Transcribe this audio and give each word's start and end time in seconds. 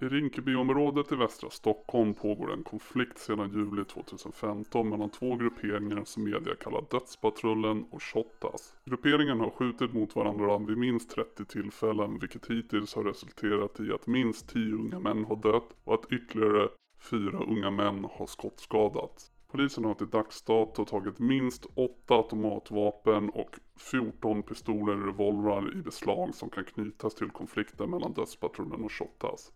I 0.00 0.04
Rinkebyområdet 0.04 1.12
i 1.12 1.16
västra 1.16 1.50
Stockholm 1.50 2.14
pågår 2.14 2.52
en 2.52 2.62
konflikt 2.62 3.18
sedan 3.18 3.50
juli 3.52 3.84
2015 3.84 4.88
mellan 4.88 5.10
två 5.10 5.36
grupperingar 5.36 6.04
som 6.04 6.24
media 6.24 6.54
kallar 6.54 6.84
Dödspatrullen 6.90 7.84
och 7.90 8.02
Shottaz. 8.02 8.74
Grupperingarna 8.84 9.44
har 9.44 9.50
skjutit 9.50 9.92
mot 9.92 10.16
varandra 10.16 10.58
vid 10.58 10.78
minst 10.78 11.10
30 11.10 11.44
tillfällen 11.44 12.18
vilket 12.18 12.50
hittills 12.50 12.94
har 12.94 13.04
resulterat 13.04 13.80
i 13.80 13.92
att 13.92 14.06
minst 14.06 14.48
10 14.48 14.74
unga 14.74 14.98
män 14.98 15.24
har 15.24 15.36
dött 15.36 15.76
och 15.84 15.94
att 15.94 16.12
ytterligare 16.12 16.68
fyra 17.10 17.38
unga 17.38 17.70
män 17.70 18.06
har 18.10 18.26
skottskadats. 18.26 19.32
Polisen 19.50 19.84
har 19.84 19.94
till 19.94 20.10
dags 20.10 20.42
dato 20.42 20.84
tagit 20.84 21.18
minst 21.18 21.66
8 21.74 22.14
automatvapen 22.14 23.30
och 23.30 23.50
14 23.76 24.42
pistoler 24.42 25.00
och 25.00 25.06
revolvrar 25.06 25.78
i 25.78 25.82
beslag 25.82 26.34
som 26.34 26.50
kan 26.50 26.64
knytas 26.64 27.14
till 27.14 27.30
konflikten 27.30 27.90
mellan 27.90 28.12
Dödspatrullen 28.12 28.84
och 28.84 28.92
Shottaz. 28.92 29.52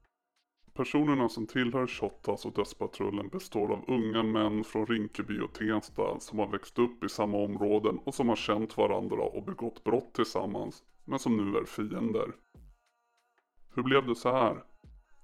Personerna 0.79 1.29
som 1.29 1.47
tillhör 1.47 1.87
Shottaz 1.87 2.45
och 2.47 2.53
Dödspatrullen 2.53 3.29
består 3.29 3.73
av 3.73 3.85
unga 3.89 4.23
män 4.23 4.65
från 4.65 4.87
Rinkeby 4.87 5.41
och 5.41 5.53
Tensta 5.53 6.21
som 6.21 6.39
har 6.39 6.47
växt 6.47 6.79
upp 6.79 7.05
i 7.05 7.09
samma 7.09 7.39
områden 7.39 7.99
och 8.05 8.15
som 8.15 8.29
har 8.29 8.37
känt 8.37 8.77
varandra 8.77 9.23
och 9.23 9.45
begått 9.45 9.85
brott 9.85 10.15
tillsammans, 10.15 10.85
men 11.05 11.19
som 11.19 11.37
nu 11.37 11.59
är 11.59 11.65
fiender. 11.65 12.33
Hur 13.75 13.83
blev 13.83 14.07
det 14.07 14.15
så 14.15 14.33
här? 14.33 14.65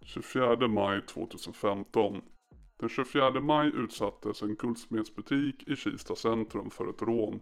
24 0.02 0.68
maj 0.68 1.06
2015. 1.06 2.22
Den 2.76 2.88
24 2.88 3.40
maj 3.40 3.72
utsattes 3.74 4.42
en 4.42 4.54
guldsmedsbutik 4.54 5.68
i 5.68 5.76
Kista 5.76 6.16
centrum 6.16 6.70
för 6.70 6.90
ett 6.90 7.02
rån. 7.02 7.40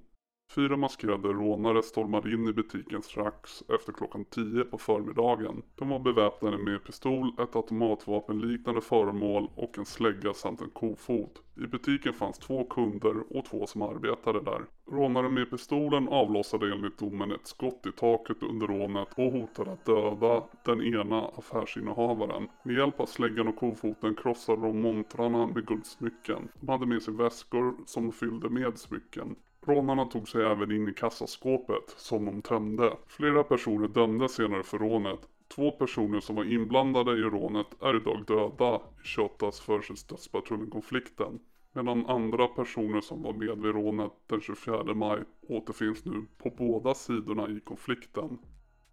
Fyra 0.54 0.76
maskerade 0.76 1.28
rånare 1.28 1.82
stormade 1.82 2.32
in 2.32 2.48
i 2.48 2.52
butiken 2.52 3.02
strax 3.02 3.62
efter 3.68 3.92
klockan 3.92 4.24
10 4.24 4.64
på 4.64 4.78
förmiddagen. 4.78 5.62
De 5.74 5.88
var 5.88 5.98
beväpnade 5.98 6.58
med 6.58 6.84
pistol, 6.84 7.32
ett 7.38 7.56
automatvapenliknande 7.56 8.80
föremål 8.80 9.50
och 9.54 9.78
en 9.78 9.84
slägga 9.84 10.34
samt 10.34 10.60
en 10.60 10.70
kofot. 10.70 11.42
I 11.56 11.66
butiken 11.66 12.12
fanns 12.12 12.38
två 12.38 12.64
kunder 12.64 13.14
och 13.36 13.44
två 13.44 13.66
som 13.66 13.82
arbetade 13.82 14.40
där. 14.40 14.60
Rånaren 14.90 15.34
med 15.34 15.50
pistolen 15.50 16.08
avlossade 16.08 16.72
enligt 16.72 16.98
domen 16.98 17.32
ett 17.32 17.46
skott 17.46 17.86
i 17.86 17.92
taket 17.92 18.42
under 18.42 18.66
rånet 18.66 19.08
och 19.16 19.32
hotade 19.32 19.72
att 19.72 19.84
döda 19.84 20.44
den 20.64 20.82
ena 20.82 21.28
affärsinnehavaren. 21.28 22.48
Med 22.62 22.76
hjälp 22.76 23.00
av 23.00 23.06
släggan 23.06 23.48
och 23.48 23.56
kofoten 23.56 24.14
krossade 24.14 24.62
de 24.62 24.82
montrarna 24.82 25.46
med 25.46 25.66
guldsmycken. 25.66 26.48
De 26.60 26.68
hade 26.68 26.86
med 26.86 27.02
sig 27.02 27.14
väskor 27.14 27.74
som 27.86 28.02
de 28.02 28.12
fyllde 28.12 28.48
med 28.48 28.78
smycken. 28.78 29.36
Rånarna 29.66 30.04
tog 30.04 30.28
sig 30.28 30.44
även 30.44 30.72
in 30.72 30.88
i 30.88 30.94
kassaskåpet 30.94 31.94
som 31.96 32.24
de 32.24 32.42
tömde. 32.42 32.96
Flera 33.06 33.44
personer 33.44 33.88
dömdes 33.88 34.34
senare 34.34 34.62
för 34.62 34.78
rånet. 34.78 35.28
Två 35.54 35.70
personer 35.70 36.20
som 36.20 36.36
var 36.36 36.44
inblandade 36.44 37.12
i 37.12 37.22
rånet 37.22 37.66
är 37.80 37.96
idag 37.96 38.24
döda 38.26 38.80
i 39.04 39.06
Shottaz 39.06 39.68
vs 39.68 40.04
Dödspatrullen-konflikten. 40.04 41.40
Medan 41.72 42.06
andra 42.06 42.48
personer 42.48 43.00
som 43.00 43.22
var 43.22 43.32
med 43.32 43.58
vid 43.58 43.74
rånet 43.74 44.12
den 44.26 44.40
24 44.40 44.94
maj 44.94 45.20
återfinns 45.48 46.04
nu 46.04 46.26
på 46.38 46.50
båda 46.50 46.94
sidorna 46.94 47.48
i 47.48 47.60
konflikten. 47.60 48.38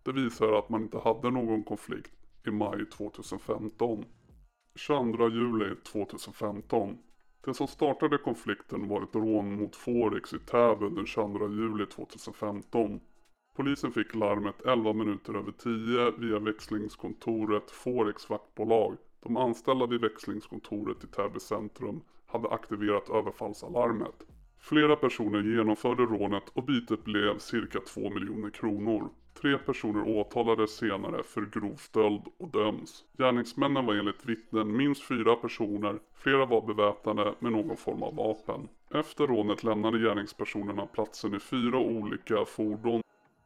Det 0.03 0.11
visar 0.11 0.53
att 0.53 0.69
man 0.69 0.81
inte 0.81 0.97
hade 0.97 1.31
någon 1.31 1.63
konflikt 1.63 2.13
i 2.47 2.51
maj 2.51 2.85
2015. 2.85 4.05
22 4.75 5.29
juli 5.29 5.75
2015 5.75 6.97
det 7.45 7.53
som 7.53 7.67
startade 7.67 8.17
konflikten 8.17 8.87
var 8.87 9.03
ett 9.03 9.15
rån 9.15 9.55
mot 9.55 9.75
Forex 9.75 10.33
i 10.33 10.39
Täby 10.39 10.89
den 10.89 11.05
22 11.05 11.49
juli 11.49 11.85
2015. 11.85 12.99
Polisen 13.55 13.91
fick 13.91 14.15
larmet 14.15 14.65
11 14.65 14.93
minuter 14.93 15.33
över 15.33 15.51
10 15.51 16.11
via 16.17 16.39
växlingskontoret 16.39 17.71
Forex 17.71 18.29
vaktbolag. 18.29 18.97
De 19.23 19.37
anställda 19.37 19.85
vid 19.85 20.01
växlingskontoret 20.01 21.03
i 21.03 21.07
Täby 21.07 21.39
centrum 21.39 22.01
hade 22.27 22.49
aktiverat 22.49 23.09
överfallsalarmet. 23.09 24.25
Flera 24.59 24.95
personer 24.95 25.41
genomförde 25.41 26.03
rånet 26.03 26.49
och 26.53 26.63
bytet 26.63 27.03
blev 27.03 27.37
cirka 27.37 27.79
2 27.79 28.09
miljoner 28.09 28.49
kronor. 28.49 29.09
Tre 29.41 29.57
personer 29.57 30.07
åtalades 30.07 30.71
senare 30.71 31.23
för 31.23 31.41
grov 31.41 31.75
stöld 31.75 32.21
och 32.37 32.51
döms. 32.51 33.03
Gärningsmännen 33.17 33.85
var 33.85 33.95
enligt 33.95 34.25
vittnen 34.25 34.77
minst 34.77 35.03
fyra 35.03 35.35
personer, 35.35 35.99
flera 36.15 36.45
var 36.45 36.61
beväpnade 36.61 37.35
med 37.39 37.51
någon 37.51 37.77
form 37.77 38.03
av 38.03 38.15
vapen. 38.15 38.67
Efter 38.93 39.27
rånet 39.27 39.63
lämnade 39.63 39.99
gärningspersonerna 39.99 40.85
platsen 40.85 41.35
i 41.35 41.39
fyra 41.39 41.77
olika 41.79 42.45
fordon 42.45 43.01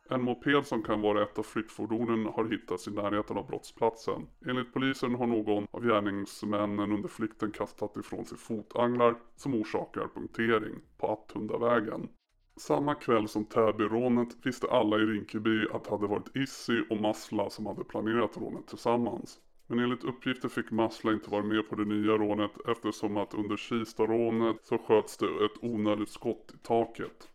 en 0.09 0.21
moped 0.21 0.65
som 0.65 0.83
kan 0.83 1.01
vara 1.01 1.23
ett 1.23 1.39
av 1.39 1.43
flyktfordonen 1.43 2.25
har 2.25 2.45
hittats 2.45 2.87
i 2.87 2.91
närheten 2.91 3.37
av 3.37 3.47
brottsplatsen. 3.47 4.27
Enligt 4.45 4.73
polisen 4.73 5.15
har 5.15 5.27
någon 5.27 5.67
av 5.71 5.83
gärningsmännen 5.85 6.91
under 6.91 7.09
flykten 7.09 7.51
kastat 7.51 7.97
ifrån 7.97 8.25
sig 8.25 8.37
fotanglar 8.37 9.15
som 9.35 9.53
orsakar 9.55 10.07
punktering 10.15 10.75
på 10.97 11.07
Attundavägen. 11.07 12.09
Samma 12.55 12.95
kväll 12.95 13.27
som 13.27 13.45
Täbyrånet 13.45 14.37
visste 14.43 14.67
alla 14.67 14.97
i 14.97 14.99
Rinkeby 14.99 15.67
att 15.73 15.83
det 15.83 15.89
hade 15.89 16.07
varit 16.07 16.35
Issy 16.35 16.81
och 16.89 17.01
Masla 17.01 17.49
som 17.49 17.65
hade 17.65 17.83
planerat 17.83 18.37
rånet 18.37 18.67
tillsammans. 18.67 19.39
Men 19.67 19.79
enligt 19.79 20.03
uppgifter 20.03 20.49
fick 20.49 20.71
Masla 20.71 21.13
inte 21.13 21.29
vara 21.29 21.43
med 21.43 21.69
på 21.69 21.75
det 21.75 21.85
nya 21.85 22.11
rånet 22.11 22.51
eftersom 22.67 23.17
att 23.17 23.33
under 23.33 23.57
Kista-rånet 23.57 24.57
så 24.63 24.77
sköts 24.77 25.17
det 25.17 25.25
ett 25.25 25.63
onödigt 25.63 26.09
skott 26.09 26.51
i 26.55 26.57
taket. 26.57 27.29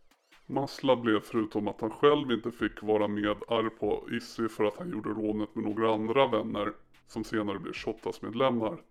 Masla 0.45 0.95
blev 0.95 1.19
förutom 1.19 1.67
att 1.67 1.81
han 1.81 1.91
själv 1.91 2.31
inte 2.31 2.51
fick 2.51 2.83
vara 2.83 3.07
med 3.07 3.37
arg 3.47 3.69
på 3.69 4.07
Issy 4.11 4.47
för 4.47 4.63
att 4.63 4.77
han 4.77 4.89
gjorde 4.89 5.09
rånet 5.09 5.55
med 5.55 5.63
några 5.63 5.93
andra 5.93 6.27
vänner 6.27 6.73
som 7.07 7.23
senare 7.23 7.59
blev 7.59 7.73
Shottaz 7.73 8.21
medlemmar. 8.21 8.81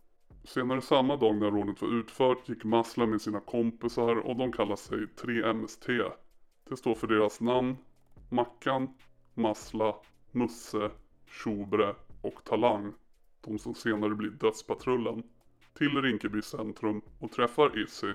Senare 0.44 0.81
samma 0.81 1.16
dag 1.16 1.37
när 1.37 1.50
rånet 1.50 1.83
var 1.83 1.89
utfört 1.89 2.49
gick 2.49 2.65
Masla 2.65 3.06
med 3.06 3.22
sina 3.22 3.41
kompisar 3.41 4.16
och 4.16 4.37
de 4.37 4.53
kallar 4.53 4.77
sig 4.77 4.99
3MST. 4.99 6.12
Det 6.69 6.77
står 6.77 6.94
för 6.94 7.06
deras 7.06 7.41
namn, 7.41 7.77
Mackan, 8.28 8.88
Masla, 9.34 9.94
Musse, 10.33 10.91
Tjobre 11.27 11.94
och 12.22 12.44
Talang. 12.44 12.93
De 13.41 13.59
som 13.59 13.75
senare 13.75 14.15
blir 14.15 14.31
Dödspatrullen. 14.31 15.22
Till 15.75 16.03
Rinkeby 16.03 16.43
centrum 16.43 17.03
och 17.19 17.33
träffar 17.33 17.83
Issy 17.83 18.12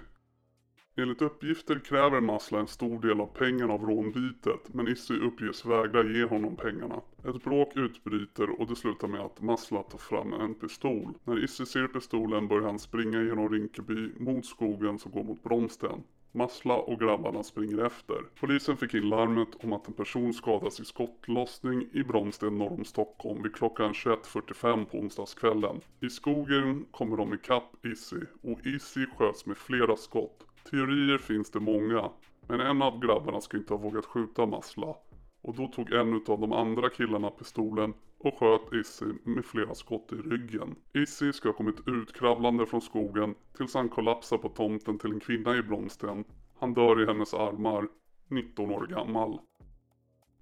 Enligt 0.95 1.21
uppgifter 1.21 1.79
kräver 1.79 2.21
Masla 2.21 2.59
en 2.59 2.67
stor 2.67 2.99
del 2.99 3.21
av 3.21 3.27
pengarna 3.27 3.73
av 3.73 3.81
rånbytet 3.85 4.73
men 4.73 4.87
Issy 4.87 5.19
uppges 5.19 5.65
vägra 5.65 6.03
ge 6.03 6.23
honom 6.23 6.55
pengarna. 6.55 7.01
Ett 7.25 7.43
bråk 7.43 7.75
utbryter 7.75 8.61
och 8.61 8.67
det 8.67 8.75
slutar 8.75 9.07
med 9.07 9.21
att 9.21 9.41
Masla 9.41 9.83
tar 9.83 9.97
fram 9.97 10.33
en 10.33 10.53
pistol. 10.53 11.13
När 11.23 11.43
Issy 11.43 11.65
ser 11.65 11.87
pistolen 11.87 12.47
börjar 12.47 12.65
han 12.65 12.79
springa 12.79 13.21
genom 13.21 13.49
Rinkeby 13.49 14.11
mot 14.19 14.45
skogen 14.45 14.99
som 14.99 15.11
går 15.11 15.23
mot 15.23 15.43
Bromsten. 15.43 16.03
Masla 16.31 16.77
och 16.77 16.99
grabbarna 16.99 17.43
springer 17.43 17.85
efter. 17.85 18.17
Polisen 18.39 18.77
fick 18.77 18.93
in 18.93 19.09
larmet 19.09 19.63
om 19.63 19.73
att 19.73 19.87
en 19.87 19.93
person 19.93 20.33
skadas 20.33 20.79
i 20.79 20.85
skottlossning 20.85 21.89
i 21.93 22.03
Bromsten 22.03 22.57
norr 22.57 22.73
om 22.73 22.85
Stockholm 22.85 23.43
vid 23.43 23.55
klockan 23.55 23.93
21.45 23.93 24.85
på 24.85 24.97
onsdagskvällen. 24.97 25.81
I 25.99 26.09
skogen 26.09 26.85
kommer 26.91 27.17
de 27.17 27.33
ikapp 27.33 27.85
Issy 27.85 28.21
och 28.41 28.65
Issy 28.65 29.05
sköts 29.17 29.45
med 29.45 29.57
flera 29.57 29.95
skott. 29.95 30.47
Teorier 30.69 31.17
finns 31.17 31.51
det 31.51 31.59
många, 31.59 32.11
men 32.47 32.59
en 32.59 32.81
av 32.81 32.99
grabbarna 32.99 33.41
ska 33.41 33.57
inte 33.57 33.73
ha 33.73 33.77
vågat 33.77 34.05
skjuta 34.05 34.45
Masla. 34.45 34.95
Och 35.41 35.55
då 35.55 35.67
tog 35.67 35.91
en 35.91 36.13
av 36.13 36.39
de 36.39 36.51
andra 36.51 36.89
killarna 36.89 37.29
pistolen 37.29 37.93
och 38.17 38.39
sköt 38.39 38.73
Issy 38.73 39.05
med 39.23 39.45
flera 39.45 39.75
skott 39.75 40.13
i 40.13 40.15
ryggen. 40.15 40.75
Issy 40.93 41.33
ska 41.33 41.49
ha 41.49 41.53
kommit 41.53 41.87
utkravlande 41.87 42.65
från 42.65 42.81
skogen 42.81 43.35
tills 43.57 43.73
han 43.73 43.89
kollapsar 43.89 44.37
på 44.37 44.49
tomten 44.49 44.99
till 44.99 45.11
en 45.11 45.19
kvinna 45.19 45.55
i 45.55 45.63
Blomsten. 45.63 46.23
Han 46.59 46.73
dör 46.73 47.03
i 47.03 47.05
hennes 47.05 47.33
armar, 47.33 47.87
19 48.27 48.71
år 48.71 48.87
gammal. 48.87 49.39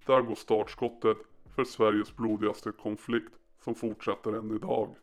Där 0.06 0.22
går 0.22 0.36
startskottet 0.36 1.18
för 1.56 1.64
Sveriges 1.64 2.16
blodigaste 2.16 2.72
konflikt 2.72 3.34
som 3.60 3.76
fortsätter 3.76 4.34
än 4.34 4.56
idag. 4.56 4.96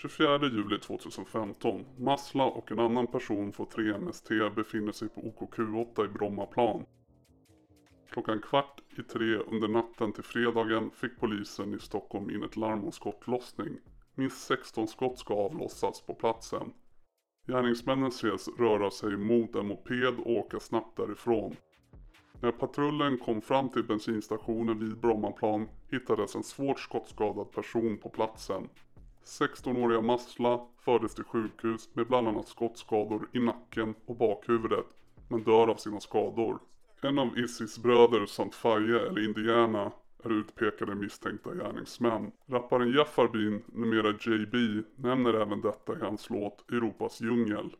24 0.00 0.48
juli 0.48 0.78
2015. 0.78 1.84
Masla 1.98 2.44
och 2.44 2.72
en 2.72 2.78
annan 2.78 3.06
person 3.06 3.52
från 3.52 3.66
3MST 3.66 4.54
befinner 4.54 4.92
sig 4.92 5.08
på 5.08 5.20
OKQ8 5.20 6.04
i 6.04 6.08
Brommaplan. 6.08 6.84
Klockan 8.10 8.40
kvart 8.40 8.80
i 8.98 9.02
tre 9.02 9.36
under 9.36 9.68
natten 9.68 10.12
till 10.12 10.24
fredagen 10.24 10.90
fick 10.90 11.20
polisen 11.20 11.74
i 11.74 11.78
Stockholm 11.78 12.30
in 12.30 12.42
ett 12.42 12.56
larm 12.56 12.84
om 12.84 12.92
skottlossning. 12.92 13.78
Minst 14.14 14.46
16 14.46 14.88
skott 14.88 15.18
ska 15.18 15.34
avlossas 15.34 16.00
på 16.00 16.14
platsen. 16.14 16.72
Gärningsmännen 17.46 18.08
ses 18.08 18.48
röra 18.58 18.90
sig 18.90 19.16
mot 19.16 19.54
en 19.54 19.66
moped 19.66 20.18
och 20.18 20.30
åka 20.30 20.60
snabbt 20.60 20.96
därifrån. 20.96 21.56
När 22.40 22.52
patrullen 22.52 23.18
kom 23.18 23.40
fram 23.40 23.68
till 23.68 23.84
bensinstationen 23.84 24.78
vid 24.78 24.98
Brommaplan 24.98 25.68
hittades 25.90 26.34
en 26.34 26.42
svårt 26.42 26.80
skottskadad 26.80 27.52
person 27.52 27.98
på 27.98 28.08
platsen. 28.08 28.68
16-åriga 29.28 30.00
Masla 30.00 30.60
fördes 30.78 31.14
till 31.14 31.24
sjukhus 31.24 31.88
med 31.92 32.06
bland 32.06 32.28
annat 32.28 32.48
skottskador 32.48 33.28
i 33.32 33.38
nacken 33.38 33.94
och 34.06 34.16
bakhuvudet 34.16 34.86
men 35.28 35.44
dör 35.44 35.68
av 35.68 35.76
sina 35.76 36.00
skador. 36.00 36.58
En 37.00 37.18
av 37.18 37.38
Isis 37.38 37.78
bröder 37.78 38.26
samt 38.26 38.54
Faye 38.54 39.00
eller 39.06 39.24
Indiana 39.24 39.92
är 40.24 40.32
utpekade 40.32 40.94
misstänkta 40.94 41.54
gärningsmän. 41.54 42.32
Rapparen 42.46 42.92
Jeff 42.92 43.18
Arbin, 43.18 43.62
numera 43.66 44.10
JB, 44.10 44.84
nämner 44.96 45.34
även 45.34 45.60
detta 45.60 45.92
i 45.92 46.00
hans 46.00 46.30
låt 46.30 46.70
Europas 46.70 47.20
djungel. 47.20 47.76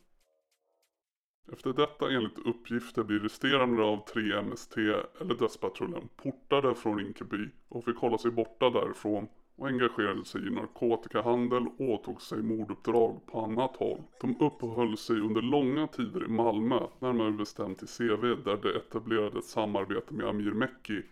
Efter 1.53 1.73
detta 1.73 2.11
enligt 2.11 2.39
uppgifter 2.39 3.03
blir 3.03 3.19
resterande 3.21 3.83
av 3.83 4.05
3MST 4.05 5.05
eller 5.21 5.35
Dödspatrullen 5.35 6.09
portade 6.17 6.75
från 6.75 6.99
Rinkeby 6.99 7.49
och 7.69 7.85
fick 7.85 7.97
hålla 7.97 8.19
sig 8.19 8.31
borta 8.31 8.71
därifrån 8.71 9.29
och 9.59 9.69
engagerade 9.69 10.25
sig 10.25 10.47
i 10.47 10.51
narkotikahandel 10.51 11.67
och 11.67 11.81
åtog 11.81 12.23
sig 12.23 12.43
morduppdrag 12.43 13.27
på 13.27 13.41
annat 13.41 13.77
håll. 13.77 14.03
De 14.21 14.41
uppehöll 14.41 14.97
sig 14.97 15.21
under 15.21 15.43
långa 15.43 15.87
tider 15.87 16.25
i 16.25 16.29
Malmö, 16.29 16.81
närmare 16.99 17.33
bestämt 17.33 17.83
i 17.83 17.87
CV 17.87 18.23
där 18.45 18.57
de 18.63 18.69
etablerade 18.77 19.39
ett 19.39 19.45
samarbete 19.45 20.15
med 20.15 20.27
Amir 20.27 20.53
Mekki 20.53 21.03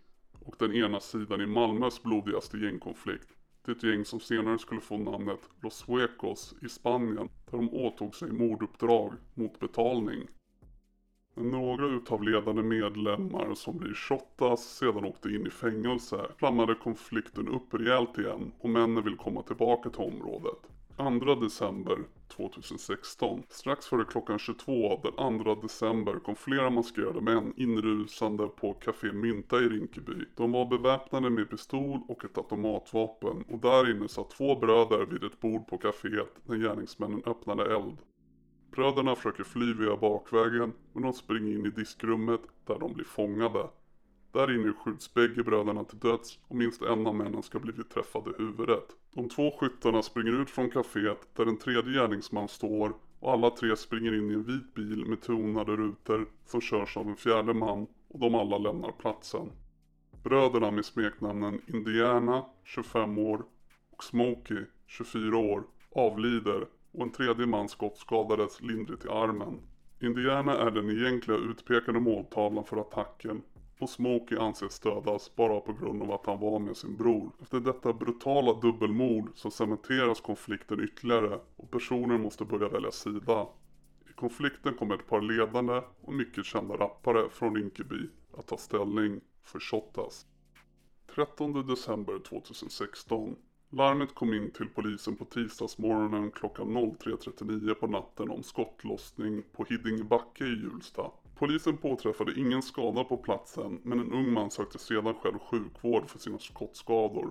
och 0.44 0.56
den 0.58 0.74
ena 0.74 1.00
sidan 1.00 1.40
i 1.40 1.46
Malmös 1.46 2.02
blodigaste 2.02 2.58
gängkonflikt. 2.58 3.28
Det 3.64 3.82
gäng 3.82 4.04
som 4.04 4.20
senare 4.20 4.58
skulle 4.58 4.80
få 4.80 4.98
namnet 4.98 5.40
Los 5.62 5.74
Suecos 5.74 6.54
i 6.62 6.68
Spanien 6.68 7.28
där 7.50 7.58
de 7.58 7.74
åtog 7.74 8.14
sig 8.14 8.32
morduppdrag 8.32 9.12
mot 9.34 9.58
betalning. 9.58 10.28
Några 11.38 11.86
utav 11.86 12.22
ledande 12.22 12.62
medlemmar 12.62 13.54
som 13.54 13.78
blir 13.78 13.94
shottas 13.94 14.60
sedan 14.60 15.04
åkte 15.04 15.28
in 15.28 15.46
i 15.46 15.50
fängelse 15.50 16.26
flammade 16.38 16.74
konflikten 16.74 17.48
upp 17.48 17.74
rejält 17.74 18.18
igen 18.18 18.52
och 18.58 18.70
männen 18.70 19.04
vill 19.04 19.16
komma 19.16 19.42
tillbaka 19.42 19.90
till 19.90 20.00
området. 20.00 20.58
2 20.96 21.34
december 21.34 21.98
2016. 22.28 23.42
Strax 23.48 23.86
före 23.86 24.04
klockan 24.04 24.38
22 24.38 25.00
den 25.02 25.44
2 25.44 25.54
december 25.54 26.18
kom 26.18 26.36
flera 26.36 26.70
maskerade 26.70 27.20
män 27.20 27.52
inrusande 27.56 28.48
på 28.48 28.72
Café 28.72 29.12
Mynta 29.12 29.56
i 29.56 29.68
Rinkeby. 29.68 30.24
De 30.36 30.52
var 30.52 30.66
beväpnade 30.66 31.30
med 31.30 31.50
pistol 31.50 32.00
och 32.08 32.24
ett 32.24 32.38
automatvapen 32.38 33.44
och 33.48 33.58
där 33.58 33.90
inne 33.90 34.08
satt 34.08 34.30
två 34.30 34.56
bröder 34.56 35.06
vid 35.06 35.24
ett 35.24 35.40
bord 35.40 35.66
på 35.66 35.78
kaféet 35.78 36.40
när 36.44 36.56
gärningsmännen 36.56 37.22
öppnade 37.26 37.74
eld. 37.74 37.96
Bröderna 38.76 39.14
försöker 39.14 39.44
fly 39.44 39.74
via 39.74 39.96
bakvägen 39.96 40.72
men 40.92 41.02
de 41.02 41.12
springer 41.12 41.52
in 41.52 41.66
i 41.66 41.70
diskrummet 41.70 42.40
där 42.66 42.78
de 42.78 42.92
blir 42.92 43.04
fångade. 43.04 43.68
Där 44.32 44.54
inne 44.54 44.72
skjuts 44.72 45.14
bägge 45.14 45.42
bröderna 45.42 45.84
till 45.84 45.98
döds 45.98 46.38
och 46.48 46.56
minst 46.56 46.82
en 46.82 47.06
av 47.06 47.14
männen 47.14 47.42
ska 47.42 47.58
blivit 47.58 47.90
träffad 47.90 48.28
i 48.28 48.42
huvudet. 48.42 48.84
De 49.14 49.28
två 49.28 49.50
skyttarna 49.50 50.02
springer 50.02 50.42
ut 50.42 50.50
från 50.50 50.70
kaféet 50.70 51.28
där 51.36 51.46
en 51.46 51.56
tredje 51.56 51.92
gärningsman 51.92 52.48
står 52.48 52.92
och 53.20 53.32
alla 53.32 53.50
tre 53.50 53.76
springer 53.76 54.14
in 54.14 54.30
i 54.30 54.34
en 54.34 54.42
vit 54.42 54.74
bil 54.74 55.06
med 55.06 55.22
tonade 55.22 55.76
rutor 55.76 56.26
som 56.46 56.60
körs 56.60 56.96
av 56.96 57.08
en 57.08 57.16
fjärde 57.16 57.54
man 57.54 57.86
och 58.08 58.20
de 58.20 58.34
alla 58.34 58.58
lämnar 58.58 58.92
platsen. 58.92 59.52
Bröderna 60.22 60.70
med 60.70 60.84
smeknamnen 60.84 61.60
Indiana, 61.66 62.44
25 62.64 63.18
år, 63.18 63.44
och 63.90 64.04
Smokey, 64.04 64.64
24 64.86 65.38
år, 65.38 65.64
avlider 65.90 66.66
och 66.96 67.02
en 67.02 67.12
tredje 67.12 67.46
man 67.46 67.68
skottskadades 67.68 68.60
lindrigt 68.60 69.04
i 69.04 69.08
armen. 69.08 69.60
Indiana 70.00 70.56
är 70.56 70.70
den 70.70 70.90
egentliga 70.90 71.36
utpekade 71.36 72.00
måltavlan 72.00 72.64
för 72.64 72.76
attacken 72.76 73.42
och 73.78 73.90
Smokey 73.90 74.38
anses 74.38 74.80
dödas 74.80 75.36
bara 75.36 75.60
på 75.60 75.72
grund 75.72 76.02
av 76.02 76.12
att 76.12 76.26
han 76.26 76.40
var 76.40 76.58
med 76.58 76.76
sin 76.76 76.96
bror. 76.96 77.30
Efter 77.42 77.60
detta 77.60 77.92
brutala 77.92 78.60
dubbelmord 78.60 79.30
så 79.34 79.50
cementeras 79.50 80.20
konflikten 80.20 80.84
ytterligare 80.84 81.40
och 81.56 81.70
personer 81.70 82.18
måste 82.18 82.44
börja 82.44 82.68
välja 82.68 82.90
sida. 82.90 83.46
I 84.10 84.12
konflikten 84.12 84.74
kommer 84.74 84.94
ett 84.94 85.08
par 85.08 85.20
ledande 85.20 85.82
och 86.00 86.14
mycket 86.14 86.44
kända 86.44 86.74
rappare 86.74 87.28
från 87.30 87.56
Rinkeby 87.56 88.08
att 88.38 88.46
ta 88.46 88.56
ställning 88.56 89.20
för 89.44 89.60
Shottaz. 89.60 90.26
13 91.14 91.66
december 91.66 92.18
2016 92.18 93.36
Larmet 93.70 94.14
kom 94.14 94.34
in 94.34 94.50
till 94.50 94.68
polisen 94.68 95.16
på 95.16 95.24
tisdagsmorgonen 95.24 96.30
klockan 96.30 96.76
03.39 96.76 97.74
på 97.74 97.86
natten 97.86 98.30
om 98.30 98.42
skottlossning 98.42 99.42
på 99.52 99.64
Hiddingebacke 99.64 100.44
i 100.44 100.60
Hjulsta. 100.60 101.10
Polisen 101.34 101.76
påträffade 101.76 102.40
ingen 102.40 102.62
skada 102.62 103.04
på 103.04 103.16
platsen 103.16 103.80
men 103.84 104.00
en 104.00 104.12
ung 104.12 104.32
man 104.32 104.50
sökte 104.50 104.78
sedan 104.78 105.14
själv 105.14 105.38
sjukvård 105.38 106.10
för 106.10 106.18
sina 106.18 106.38
skottskador. 106.38 107.30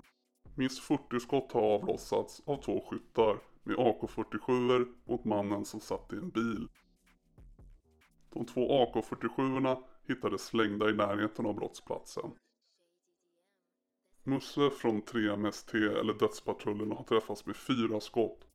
Minst 0.54 0.82
40 0.82 1.20
skott 1.20 1.52
har 1.52 1.62
avlossats 1.62 2.42
av 2.46 2.62
två 2.62 2.84
skyttar 2.90 3.38
med 3.62 3.76
AK47 3.76 4.86
mot 5.04 5.24
mannen 5.24 5.64
som 5.64 5.80
satt 5.80 6.12
i 6.12 6.16
en 6.16 6.30
bil. 6.30 6.68
De 8.32 8.46
två 8.46 8.86
AK47 8.86 9.76
hittades 10.08 10.46
slängda 10.46 10.90
i 10.90 10.92
närheten 10.92 11.46
av 11.46 11.54
brottsplatsen. 11.54 12.30
Musse 14.26 14.70
från 14.70 15.02
3MST 15.02 16.00
eller 16.00 16.14
Dödspatrullen 16.14 16.92
har 16.92 17.04
träffats 17.04 17.46
med 17.46 17.56
fyra 17.56 18.00
skott. 18.00 18.46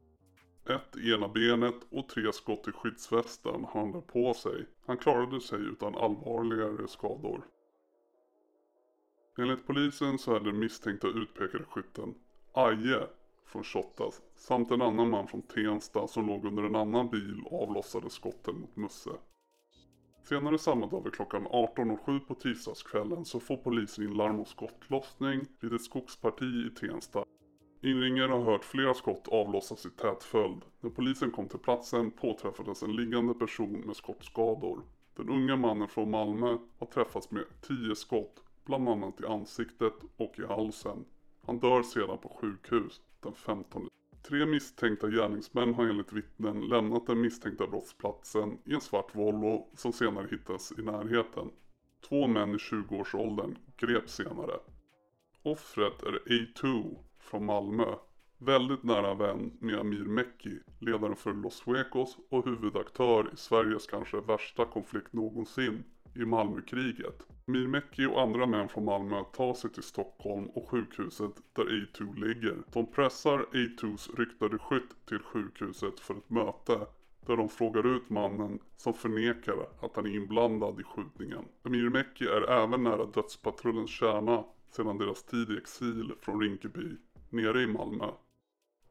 Ett 0.69 0.97
i 0.97 1.13
ena 1.13 1.27
benet 1.27 1.75
och 1.91 2.09
tre 2.09 2.33
skott 2.33 2.67
i 2.67 2.71
skyddsvästen 2.71 3.63
har 3.63 3.79
han 3.81 4.01
på 4.01 4.33
sig. 4.33 4.65
Han 4.85 4.97
klarade 4.97 5.41
sig 5.41 5.59
utan 5.59 5.95
allvarligare 5.95 6.87
skador. 6.87 7.41
Enligt 9.37 9.67
polisen 9.67 10.17
så 10.17 10.35
är 10.35 10.39
den 10.39 10.59
misstänkta 10.59 11.07
utpekade 11.07 11.63
skytten 11.63 12.15
Aje 12.53 13.07
från 13.45 13.63
Shottaz 13.63 14.21
samt 14.35 14.71
en 14.71 14.81
annan 14.81 15.09
man 15.09 15.27
från 15.27 15.41
Tensta 15.41 16.07
som 16.07 16.27
låg 16.27 16.45
under 16.45 16.63
en 16.63 16.75
annan 16.75 17.09
bil 17.09 17.43
och 17.45 17.63
avlossade 17.63 18.09
skotten 18.09 18.59
mot 18.59 18.75
Musse. 18.75 19.11
Senare 20.23 20.57
samma 20.57 20.87
dag 20.87 21.03
vid 21.03 21.13
klockan 21.13 21.47
18.07 21.47 22.19
på 22.19 22.35
tisdagskvällen 22.35 23.25
så 23.25 23.39
får 23.39 23.57
polisen 23.57 24.03
in 24.03 24.13
larm 24.13 24.39
om 24.39 24.45
skottlossning 24.45 25.45
vid 25.59 25.73
ett 25.73 25.81
skogsparti 25.81 26.45
i 26.45 26.69
Tensta. 26.79 27.25
Inringare 27.81 28.31
har 28.31 28.41
hört 28.41 28.63
flera 28.63 28.93
skott 28.93 29.27
avlossas 29.27 29.85
i 29.85 29.89
tät 29.89 30.23
följd. 30.23 30.61
När 30.79 30.89
polisen 30.89 31.31
kom 31.31 31.47
till 31.47 31.59
platsen 31.59 32.11
påträffades 32.11 32.83
en 32.83 32.95
liggande 32.95 33.33
person 33.33 33.71
med 33.85 33.95
skottskador. 33.95 34.81
Den 35.15 35.29
unga 35.29 35.55
mannen 35.55 35.87
från 35.87 36.11
Malmö 36.11 36.57
har 36.79 36.87
träffats 36.87 37.31
med 37.31 37.43
10 37.61 37.95
skott, 37.95 38.43
bland 38.65 38.89
annat 38.89 39.21
i 39.21 39.25
ansiktet 39.25 39.93
och 40.17 40.39
i 40.39 40.45
halsen. 40.45 41.05
Han 41.45 41.59
dör 41.59 41.83
sedan 41.83 42.17
på 42.17 42.29
sjukhus 42.29 43.01
den 43.19 43.33
15 43.33 43.87
Tre 44.23 44.45
misstänkta 44.45 45.07
gärningsmän 45.07 45.73
har 45.73 45.85
enligt 45.85 46.13
vittnen 46.13 46.61
lämnat 46.61 47.07
den 47.07 47.21
misstänkta 47.21 47.67
brottsplatsen 47.67 48.57
i 48.65 48.73
en 48.73 48.81
svart 48.81 49.15
Volvo 49.15 49.67
som 49.75 49.93
senare 49.93 50.27
hittades 50.31 50.71
i 50.79 50.81
närheten. 50.81 51.49
Två 52.09 52.27
män 52.27 52.55
i 52.55 52.57
20-årsåldern 52.57 53.57
greps 53.77 54.13
senare. 54.15 54.59
Offret 55.43 56.03
är 56.03 56.19
A2 56.25 56.97
från 57.19 57.45
Malmö. 57.45 57.95
Väldigt 58.37 58.83
nära 58.83 59.13
vän 59.13 59.57
med 59.59 59.79
Amir 59.79 60.03
Mekki, 60.03 60.59
ledaren 60.79 61.15
för 61.15 61.33
Los 61.33 61.55
Suecos 61.55 62.17
och 62.29 62.45
huvudaktör 62.45 63.29
i 63.33 63.37
Sveriges 63.37 63.87
kanske 63.87 64.21
värsta 64.21 64.65
konflikt 64.65 65.13
någonsin 65.13 65.83
i 66.15 66.25
Malmökriget. 66.25 67.23
Mirmecki 67.51 68.05
och 68.05 68.21
andra 68.21 68.45
män 68.45 68.69
från 68.69 68.85
Malmö 68.85 69.23
tar 69.23 69.53
sig 69.53 69.69
till 69.69 69.83
Stockholm 69.83 70.45
och 70.45 70.69
sjukhuset 70.69 71.31
där 71.53 71.63
A2 71.63 72.25
ligger. 72.25 72.57
De 72.73 72.85
pressar 72.85 73.45
A2s 73.53 74.17
ryktade 74.17 74.57
skytt 74.57 75.05
till 75.05 75.19
sjukhuset 75.19 75.99
för 75.99 76.13
ett 76.13 76.29
möte 76.29 76.79
där 77.25 77.37
de 77.37 77.49
frågar 77.49 77.95
ut 77.95 78.09
mannen 78.09 78.59
som 78.77 78.93
förnekar 78.93 79.55
att 79.81 79.95
han 79.95 80.05
är 80.05 80.15
inblandad 80.15 80.79
i 80.79 80.83
skjutningen. 80.83 81.45
Amir 81.63 81.97
är 82.21 82.51
även 82.51 82.83
nära 82.83 83.05
dödspatrullens 83.05 83.89
kärna 83.89 84.43
sedan 84.69 84.97
deras 84.97 85.23
tid 85.23 85.49
i 85.51 85.57
exil 85.57 86.13
från 86.21 86.41
Rinkeby, 86.41 86.97
nere 87.29 87.61
i 87.61 87.67
Malmö. 87.67 88.05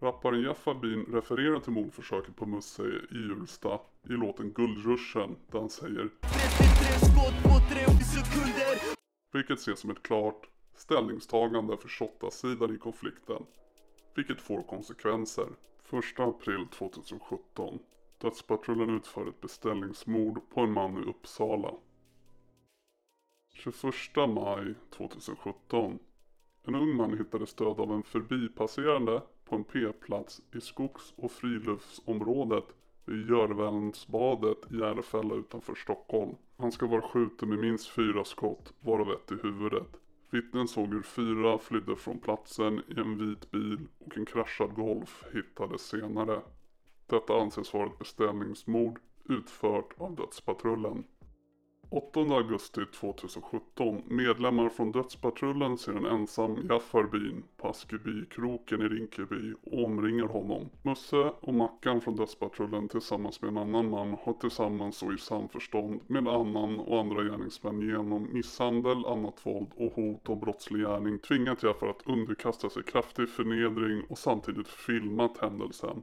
Rapparen 0.02 0.42
Jaffa 0.42 0.74
Bean 0.74 1.04
refererar 1.04 1.60
till 1.60 1.72
mordförsöket 1.72 2.36
på 2.36 2.46
Musse 2.46 2.82
i 3.10 3.16
Hjulsta 3.28 3.80
i 4.02 4.12
låten 4.12 4.52
Guldruschen 4.52 5.36
där 5.50 5.58
han 5.58 5.70
säger 5.70 6.10
Vilket 9.32 9.58
ses 9.58 9.80
som 9.80 9.90
ett 9.90 10.02
klart 10.02 10.48
ställningstagande 10.74 11.76
för 11.76 11.88
Shotta-sidan 11.88 12.74
i 12.74 12.78
konflikten. 12.78 13.46
Vilket 14.14 14.40
får 14.40 14.62
konsekvenser. 14.62 15.48
1 15.92 16.20
april 16.20 16.66
2017 16.78 17.78
Dödspatrullen 18.18 18.96
utför 18.96 19.28
ett 19.28 19.40
beställningsmord 19.40 20.40
på 20.54 20.60
en 20.60 20.72
man 20.72 21.02
i 21.02 21.10
Uppsala. 21.10 21.74
21 23.54 23.84
maj 24.16 24.74
2017 24.90 25.98
En 26.66 26.74
ung 26.74 26.96
man 26.96 27.18
hittades 27.18 27.54
död 27.54 27.80
av 27.80 27.92
en 27.92 28.02
förbipasserande 28.02 29.22
på 29.50 29.56
en 29.56 29.64
p-plats 29.64 30.42
i 30.54 30.60
skogs 30.60 31.14
och 31.16 31.32
friluftsområdet 31.32 32.64
vid 33.04 33.28
Görvälnsbadet 33.28 34.58
i 34.72 34.76
Järfälla 34.76 35.34
utanför 35.34 35.74
Stockholm. 35.74 36.36
Han 36.56 36.72
ska 36.72 36.86
vara 36.86 37.02
skjuten 37.02 37.48
med 37.48 37.58
minst 37.58 37.88
fyra 37.88 38.24
skott, 38.24 38.72
varav 38.80 39.12
ett 39.12 39.32
i 39.32 39.34
huvudet. 39.42 39.96
Vittnen 40.30 40.68
såg 40.68 40.94
hur 40.94 41.02
fyra 41.02 41.58
flydde 41.58 41.96
från 41.96 42.18
platsen 42.18 42.82
i 42.88 43.00
en 43.00 43.18
vit 43.18 43.50
bil 43.50 43.78
och 43.98 44.16
en 44.16 44.26
kraschad 44.26 44.74
Golf 44.74 45.24
hittades 45.32 45.80
senare. 45.80 46.40
Detta 47.06 47.40
anses 47.40 47.74
vara 47.74 47.86
ett 47.86 47.98
beställningsmord 47.98 48.98
utfört 49.24 49.94
av 49.96 50.16
Dödspatrullen. 50.16 51.04
8 51.92 52.20
augusti 52.20 52.80
2017. 52.86 54.02
Medlemmar 54.06 54.68
från 54.68 54.92
Dödspatrullen 54.92 55.78
ser 55.78 55.92
en 55.92 56.06
ensam 56.06 56.66
Jaffar 56.68 57.02
byn 57.02 57.42
på 57.56 57.68
Askebykroken 57.68 58.82
i 58.82 58.88
Rinkeby 58.88 59.54
och 59.62 59.84
omringar 59.84 60.26
honom. 60.26 60.70
Musse 60.82 61.32
och 61.40 61.54
Mackan 61.54 62.00
från 62.00 62.16
Dödspatrullen 62.16 62.88
tillsammans 62.88 63.42
med 63.42 63.48
en 63.48 63.58
annan 63.58 63.90
man 63.90 64.16
har 64.22 64.32
tillsammans 64.32 65.02
och 65.02 65.12
i 65.12 65.18
samförstånd 65.18 66.00
med 66.06 66.28
annan 66.28 66.80
och 66.80 67.00
andra 67.00 67.22
gärningsmän 67.22 67.80
genom 67.80 68.32
misshandel, 68.32 69.06
annat 69.06 69.46
våld 69.46 69.70
och 69.76 69.92
hot 69.92 70.28
om 70.28 70.40
brottslig 70.40 70.82
gärning 70.82 71.18
tvingat 71.18 71.62
Jaffar 71.62 71.86
att 71.86 72.06
underkasta 72.06 72.70
sig 72.70 72.82
kraftig 72.82 73.28
förnedring 73.28 74.02
och 74.08 74.18
samtidigt 74.18 74.68
filmat 74.68 75.38
händelsen. 75.38 76.02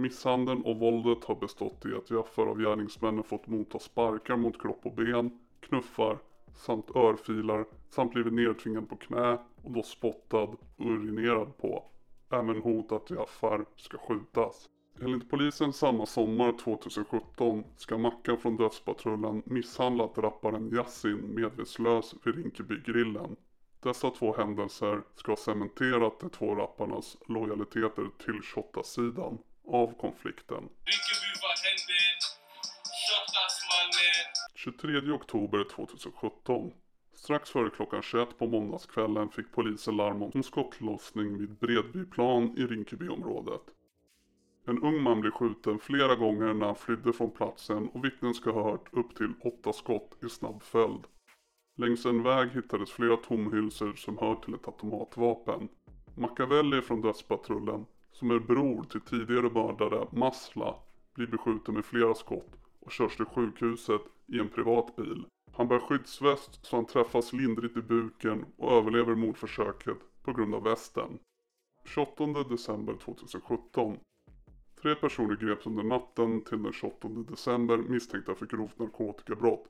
Misshandeln 0.00 0.62
och 0.62 0.76
våldet 0.76 1.24
har 1.24 1.34
bestått 1.34 1.86
i 1.86 1.94
att 1.94 2.10
Jaffar 2.10 2.46
av 2.46 2.58
gärningsmännen 2.58 3.24
fått 3.24 3.46
motta 3.46 3.78
sparkar 3.78 4.36
mot 4.36 4.62
kropp 4.62 4.80
och 4.82 4.94
ben, 4.94 5.38
knuffar 5.60 6.18
samt 6.54 6.96
örfilar 6.96 7.64
samt 7.90 8.12
blivit 8.12 8.32
nedtvingad 8.32 8.88
på 8.88 8.96
knä 8.96 9.38
och 9.62 9.70
då 9.70 9.82
spottad 9.82 10.48
och 10.76 10.86
urinerad 10.86 11.56
på. 11.56 11.84
Även 12.30 12.62
hot 12.62 12.92
att 12.92 13.10
Jaffar 13.10 13.64
ska 13.76 13.98
skjutas. 13.98 14.68
Enligt 15.02 15.30
polisen 15.30 15.72
samma 15.72 16.06
sommar 16.06 16.52
2017 16.52 17.64
ska 17.76 17.98
Mackan 17.98 18.38
från 18.38 18.56
Dödspatrullen 18.56 19.42
misshandlat 19.46 20.18
rapparen 20.18 20.70
Yasin 20.74 21.34
medvetslös 21.34 22.14
vid 22.24 22.34
Rinkebygrillen. 22.34 23.36
Dessa 23.80 24.10
två 24.10 24.36
händelser 24.36 25.02
ska 25.14 25.32
ha 25.32 25.36
cementerat 25.36 26.20
de 26.20 26.30
två 26.30 26.54
rapparnas 26.54 27.16
lojaliteter 27.28 28.06
till 28.24 28.40
Shotta-sidan 28.42 29.38
av 29.72 29.94
konflikten. 30.00 30.68
23 34.54 35.12
oktober 35.12 35.64
2017. 35.64 36.72
Strax 37.14 37.50
före 37.50 37.70
klockan 37.70 38.02
21 38.02 38.38
på 38.38 38.46
måndagskvällen 38.46 39.28
fick 39.28 39.52
polisen 39.52 39.96
larm 39.96 40.22
om 40.22 40.42
skottlossning 40.42 41.38
vid 41.38 41.54
Bredbyplan 41.54 42.54
i 42.58 42.66
Rinkebyområdet. 42.66 43.62
En 44.66 44.82
ung 44.82 45.02
man 45.02 45.20
blev 45.20 45.30
skjuten 45.30 45.78
flera 45.78 46.14
gånger 46.14 46.54
när 46.54 46.66
han 46.66 46.76
flydde 46.76 47.12
från 47.12 47.30
platsen 47.30 47.88
och 47.88 48.04
vittnen 48.04 48.34
ska 48.34 48.50
ha 48.50 48.70
hört 48.70 48.88
upp 48.92 49.16
till 49.16 49.32
åtta 49.44 49.72
skott 49.72 50.24
i 50.24 50.28
snabb 50.28 50.62
följd. 50.62 51.04
Längs 51.76 52.06
en 52.06 52.22
väg 52.22 52.50
hittades 52.50 52.90
flera 52.90 53.16
tomhylsor 53.16 53.94
som 53.94 54.18
hör 54.18 54.34
till 54.34 54.54
ett 54.54 54.68
automatvapen. 54.68 55.68
Machiavelli 56.16 56.82
från 56.82 57.00
dödspatrullen 57.00 57.86
som 58.20 58.30
är 58.30 58.38
bror 58.38 58.84
till 58.84 59.00
tidigare 59.00 59.50
mördare 59.50 60.06
Masla, 60.12 60.74
blir 61.14 61.26
beskjuten 61.26 61.74
med 61.74 61.84
flera 61.84 62.14
skott 62.14 62.52
och 62.80 62.92
körs 62.92 63.16
till 63.16 63.24
sjukhuset 63.24 64.00
i 64.26 64.38
en 64.38 64.48
privat 64.48 64.96
bil. 64.96 65.26
Han 65.52 65.68
bär 65.68 65.78
skyddsväst 65.78 66.66
så 66.66 66.76
han 66.76 66.86
träffas 66.86 67.32
lindrigt 67.32 67.76
i 67.76 67.82
buken 67.82 68.44
och 68.56 68.72
överlever 68.72 69.14
mordförsöket 69.14 69.98
på 70.22 70.32
grund 70.32 70.54
av 70.54 70.62
västen. 70.62 71.18
28 71.84 72.26
december 72.50 72.94
2017. 72.94 73.98
Tre 74.82 74.94
personer 74.94 75.36
greps 75.36 75.66
under 75.66 75.82
natten 75.82 76.44
till 76.44 76.62
den 76.62 76.72
28 76.72 77.08
december 77.08 77.76
misstänkta 77.76 78.34
för 78.34 78.46
grovt 78.46 78.78
narkotikabrott 78.78 79.66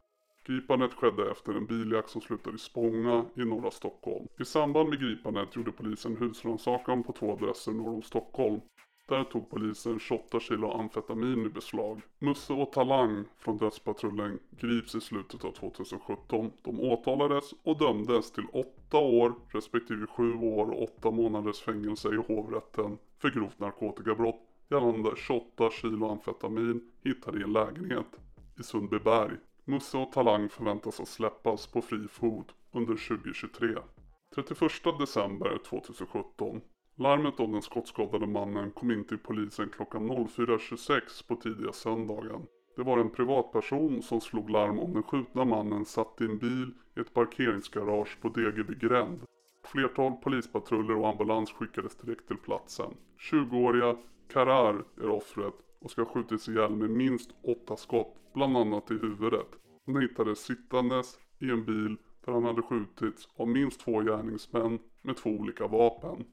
Gripandet 0.50 0.94
skedde 0.94 1.30
efter 1.30 1.52
en 1.52 1.66
biljakt 1.66 2.10
som 2.10 2.20
slutade 2.20 2.56
i 2.56 2.58
Spånga 2.58 3.24
i 3.34 3.44
norra 3.44 3.70
Stockholm. 3.70 4.26
I 4.40 4.44
samband 4.44 4.88
med 4.88 5.00
gripandet 5.00 5.56
gjorde 5.56 5.72
polisen 5.72 6.16
husrannsakan 6.16 7.02
på 7.02 7.12
två 7.12 7.32
adresser 7.32 7.72
norr 7.72 7.94
om 7.94 8.02
Stockholm. 8.02 8.60
Där 9.08 9.24
tog 9.24 9.50
polisen 9.50 9.98
28 9.98 10.40
kilo 10.40 10.70
amfetamin 10.70 11.46
i 11.46 11.48
beslag. 11.48 12.00
Musse 12.18 12.52
och 12.52 12.72
Talang 12.72 13.24
från 13.38 13.58
Dödspatrullen 13.58 14.38
grips 14.50 14.94
i 14.94 15.00
slutet 15.00 15.44
av 15.44 15.52
2017. 15.52 16.52
De 16.62 16.80
åtalades 16.80 17.52
och 17.62 17.78
dömdes 17.78 18.32
till 18.32 18.46
8 18.52 18.98
år 18.98 19.34
respektive 19.48 20.06
7 20.06 20.34
år 20.34 20.70
och 20.70 20.82
8 20.82 21.10
månaders 21.10 21.60
fängelse 21.60 22.08
i 22.08 22.16
hovrätten 22.16 22.98
för 23.18 23.30
grovt 23.30 23.58
narkotikabrott 23.58 24.40
gällande 24.70 25.10
28 25.16 25.70
kilo 25.70 26.10
amfetamin 26.10 26.90
hittade 27.04 27.40
i 27.40 27.42
en 27.42 27.52
lägenhet 27.52 28.06
i 28.58 28.62
Sundbyberg. 28.62 29.36
Musse 29.64 29.98
och 29.98 30.12
Talang 30.12 30.48
förväntas 30.48 31.00
att 31.00 31.08
släppas 31.08 31.66
på 31.66 31.82
fri 31.82 32.08
fot 32.08 32.54
under 32.72 33.08
2023. 33.08 33.68
31 34.34 34.72
december 34.98 35.58
2017. 35.68 36.60
Larmet 36.96 37.40
om 37.40 37.52
den 37.52 37.62
skottskadade 37.62 38.26
mannen 38.26 38.70
kom 38.70 38.90
in 38.90 39.04
till 39.04 39.18
polisen 39.18 39.68
klockan 39.68 40.10
04.26 40.10 41.28
på 41.28 41.36
tidiga 41.36 41.72
söndagen. 41.72 42.46
Det 42.76 42.82
var 42.82 42.98
en 42.98 43.10
privatperson 43.10 44.02
som 44.02 44.20
slog 44.20 44.50
larm 44.50 44.78
om 44.78 44.92
den 44.92 45.02
skjutna 45.02 45.44
mannen 45.44 45.84
satt 45.84 46.20
i 46.20 46.24
en 46.24 46.38
bil 46.38 46.70
i 46.96 47.00
ett 47.00 47.14
parkeringsgarage 47.14 48.20
på 48.20 48.28
Degerby 48.28 48.74
gränd. 48.74 49.20
Flertal 49.64 50.12
polispatruller 50.12 50.96
och 50.96 51.08
ambulans 51.08 51.52
skickades 51.52 51.96
direkt 51.96 52.26
till 52.26 52.36
platsen. 52.36 52.94
20-åriga 53.32 53.96
Karar 54.32 54.84
är 55.00 55.10
offret 55.10 55.54
och 55.80 55.90
ska 55.90 56.02
ha 56.02 56.12
skjutits 56.12 56.48
ihjäl 56.48 56.76
med 56.76 56.90
minst 56.90 57.30
åtta 57.42 57.76
skott, 57.76 58.16
bland 58.34 58.56
annat 58.56 58.90
i 58.90 58.94
huvudet. 58.94 59.46
Han 59.86 60.02
hittades 60.02 60.38
sittandes 60.38 61.18
i 61.38 61.50
en 61.50 61.64
bil 61.64 61.96
där 62.24 62.32
han 62.32 62.44
hade 62.44 62.62
skjutits 62.62 63.28
av 63.36 63.48
minst 63.48 63.80
två 63.80 64.00
gärningsmän 64.00 64.78
med 65.02 65.16
två 65.16 65.30
olika 65.30 65.66
vapen. 65.66 66.24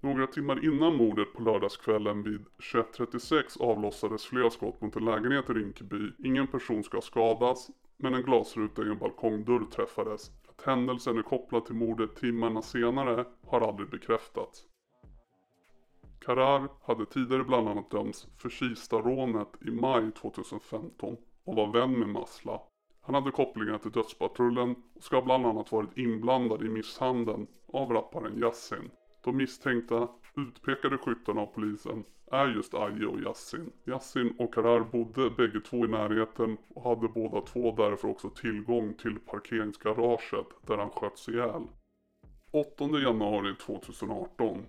Några 0.00 0.26
timmar 0.26 0.64
innan 0.64 0.96
mordet 0.96 1.32
på 1.32 1.42
lördagskvällen 1.42 2.22
vid 2.22 2.44
21.36 2.58 3.62
avlossades 3.62 4.24
flera 4.24 4.50
skott 4.50 4.80
mot 4.80 4.96
en 4.96 5.04
lägenhet 5.04 5.50
i 5.50 5.52
Rinkeby. 5.52 6.12
Ingen 6.18 6.46
person 6.46 6.84
ska 6.84 7.00
skadas, 7.00 7.70
men 7.96 8.14
en 8.14 8.22
glasruta 8.22 8.82
i 8.82 8.88
en 8.88 8.98
balkongdörr 8.98 9.66
träffades. 9.70 10.30
Att 10.48 10.66
händelsen 10.66 11.18
är 11.18 11.22
kopplad 11.22 11.64
till 11.66 11.74
mordet 11.74 12.16
timmarna 12.16 12.62
senare 12.62 13.24
har 13.46 13.60
aldrig 13.60 13.90
bekräftats. 13.90 14.64
Karar 16.26 16.68
hade 16.82 17.06
tidigare 17.06 17.44
bland 17.44 17.68
annat 17.68 17.90
dömts 17.90 18.28
för 18.38 18.48
Kista-rånet 18.48 19.48
i 19.60 19.70
maj 19.70 20.12
2015 20.12 21.16
och 21.44 21.54
var 21.54 21.72
vän 21.72 21.98
med 21.98 22.08
Masla. 22.08 22.60
Han 23.00 23.14
hade 23.14 23.30
kopplingar 23.30 23.78
till 23.78 23.90
Dödspatrullen 23.90 24.74
och 24.94 25.02
ska 25.02 25.22
bland 25.22 25.46
annat 25.46 25.72
varit 25.72 25.98
inblandad 25.98 26.62
i 26.62 26.68
misshandeln 26.68 27.46
av 27.72 27.92
rapparen 27.92 28.38
Yasin. 28.38 28.90
De 29.24 29.36
misstänkta, 29.36 30.08
utpekade 30.36 30.98
skyttarna 30.98 31.40
av 31.40 31.46
polisen 31.46 32.04
är 32.32 32.46
just 32.46 32.74
Aje 32.74 33.06
och 33.06 33.20
Yassin. 33.20 33.72
Yassin 33.84 34.36
och 34.38 34.54
Karar 34.54 34.80
bodde 34.80 35.30
bägge 35.30 35.60
två 35.60 35.76
i 35.76 35.88
närheten 35.88 36.56
och 36.68 36.82
hade 36.82 37.08
båda 37.08 37.40
två 37.40 37.74
därför 37.76 38.08
också 38.08 38.30
tillgång 38.30 38.94
till 38.94 39.18
parkeringsgaraget 39.18 40.46
där 40.66 40.76
han 40.76 40.90
sköts 40.90 41.28
ihjäl. 41.28 41.62
8 42.52 42.84
januari 42.84 43.54
2018 43.66 44.66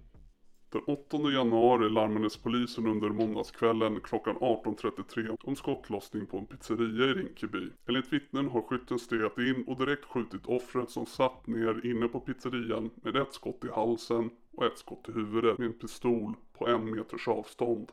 den 0.70 0.82
8 0.88 1.18
januari 1.18 1.90
larmades 1.90 2.38
polisen 2.38 2.88
under 2.88 3.10
måndagskvällen 3.10 4.02
klockan 4.02 4.36
18.33 4.36 5.38
om 5.44 5.56
skottlossning 5.56 6.26
på 6.26 6.38
en 6.38 6.46
pizzeria 6.46 7.06
i 7.06 7.14
Rinkeby. 7.14 7.70
Enligt 7.88 8.14
vittnen 8.14 8.50
har 8.50 8.62
skytten 8.62 9.00
stegat 9.00 9.38
in 9.38 9.64
och 9.68 9.78
direkt 9.78 10.06
skjutit 10.06 10.46
offret 10.46 10.90
som 10.90 11.06
satt 11.06 11.48
ner 11.48 11.86
inne 11.86 12.08
på 12.08 12.20
pizzerian 12.20 12.90
med 12.96 13.16
ett 13.16 13.34
skott 13.34 13.64
i 13.64 13.68
halsen 13.68 14.30
och 14.56 14.66
ett 14.66 14.78
skott 14.78 15.10
i 15.10 15.12
huvudet 15.12 15.58
med 15.58 15.68
en 15.68 15.74
pistol 15.74 16.34
på 16.58 16.68
en 16.68 16.96
meters 16.96 17.28
avstånd. 17.28 17.92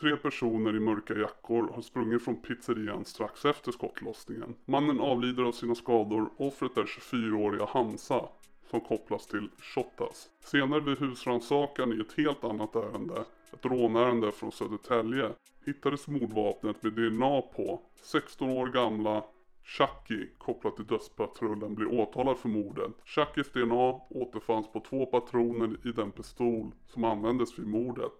Tre 0.00 0.16
personer 0.16 0.76
i 0.76 0.80
mörka 0.80 1.14
jackor 1.14 1.72
har 1.74 1.82
sprungit 1.82 2.24
från 2.24 2.36
pizzerian 2.36 3.04
strax 3.04 3.44
efter 3.44 3.72
skottlossningen. 3.72 4.54
Mannen 4.64 5.00
avlider 5.00 5.42
av 5.42 5.52
sina 5.52 5.74
skador. 5.74 6.30
Offret 6.36 6.76
är 6.76 6.82
24-åriga 6.82 7.64
Hansa 7.64 8.28
som 8.72 8.80
kopplas 8.80 9.26
till 9.26 9.48
Shottaz. 9.58 10.30
Senare 10.40 10.80
vid 10.80 10.98
husrannsakan 10.98 11.92
i 11.92 12.00
ett 12.00 12.12
helt 12.16 12.44
annat 12.44 12.76
ärende, 12.76 13.24
ett 13.52 13.64
rånärende 13.64 14.32
från 14.32 14.52
Södertälje, 14.52 15.32
hittades 15.66 16.08
mordvapnet 16.08 16.82
med 16.82 16.92
DNA 16.92 17.42
på 17.42 17.80
16 18.02 18.50
år 18.50 18.66
gamla 18.66 19.24
Chucky 19.64 20.28
kopplat 20.38 20.76
till 20.76 20.86
dödspatrullen 20.86 21.74
blir 21.74 22.00
åtalad 22.00 22.38
för 22.38 22.48
mordet. 22.48 22.92
Chuckys 23.04 23.52
DNA 23.52 24.00
återfanns 24.10 24.72
på 24.72 24.80
två 24.80 25.06
patroner 25.06 25.76
i 25.88 25.92
den 25.92 26.10
pistol 26.10 26.74
som 26.86 27.04
användes 27.04 27.58
vid 27.58 27.66
mordet. 27.66 28.12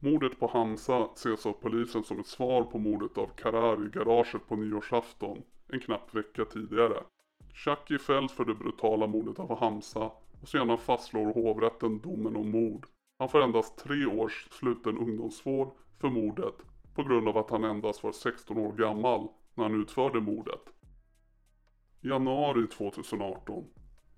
Mordet 0.00 0.40
på 0.40 0.46
Hamza 0.46 1.08
ses 1.14 1.46
av 1.46 1.52
polisen 1.52 2.04
som 2.04 2.20
ett 2.20 2.26
svar 2.26 2.62
på 2.62 2.78
mordet 2.78 3.18
av 3.18 3.26
Karar 3.26 3.86
i 3.86 3.90
garaget 3.90 4.48
på 4.48 4.56
nyårsafton, 4.56 5.42
en 5.68 5.80
knapp 5.80 6.14
vecka 6.14 6.44
tidigare. 6.44 7.02
Chucky 7.54 7.98
fälls 7.98 8.32
för 8.32 8.44
det 8.44 8.54
brutala 8.54 9.06
mordet 9.06 9.38
av 9.38 9.58
Hamza 9.58 10.10
och 10.42 10.48
sedan 10.48 10.78
fastslår 10.78 11.32
hovrätten 11.34 12.00
domen 12.00 12.36
om 12.36 12.50
mord. 12.50 12.86
Han 13.18 13.28
får 13.28 13.42
endast 13.42 13.78
tre 13.78 14.06
års 14.06 14.48
sluten 14.50 14.98
ungdomsvård 14.98 15.70
för 16.00 16.08
mordet 16.08 16.54
på 16.94 17.02
grund 17.02 17.28
av 17.28 17.38
att 17.38 17.50
han 17.50 17.64
endast 17.64 18.02
var 18.02 18.12
16 18.12 18.58
år 18.58 18.72
gammal 18.72 19.28
när 19.54 19.64
han 19.64 19.80
utförde 19.82 20.20
mordet. 20.20 20.62
Januari 22.00 22.66
2018. 22.66 23.64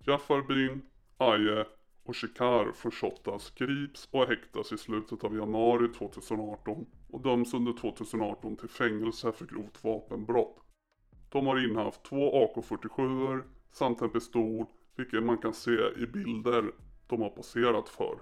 Jafar 0.06 0.42
Bin, 0.42 0.82
Aye 1.16 1.66
och 2.04 2.16
Shikar 2.16 2.72
från 2.72 2.92
Shottaz 2.92 3.50
grips 3.50 4.08
och 4.10 4.26
häktas 4.26 4.72
i 4.72 4.78
slutet 4.78 5.24
av 5.24 5.36
januari 5.36 5.88
2018 5.92 6.86
och 7.10 7.20
döms 7.20 7.54
under 7.54 7.72
2018 7.72 8.56
till 8.56 8.68
fängelse 8.68 9.32
för 9.32 9.46
grovt 9.46 9.84
vapenbrott. 9.84 10.56
De 11.32 11.46
har 11.46 11.64
innehaft 11.64 12.02
två 12.02 12.46
AK47 12.46 13.42
samt 13.72 14.02
en 14.02 14.10
pistol, 14.10 14.66
vilket 14.96 15.22
man 15.22 15.38
kan 15.38 15.54
se 15.54 15.70
i 15.96 16.06
bilder 16.06 16.72
de 17.06 17.22
har 17.22 17.30
poserat 17.30 17.88
för. 17.88 18.18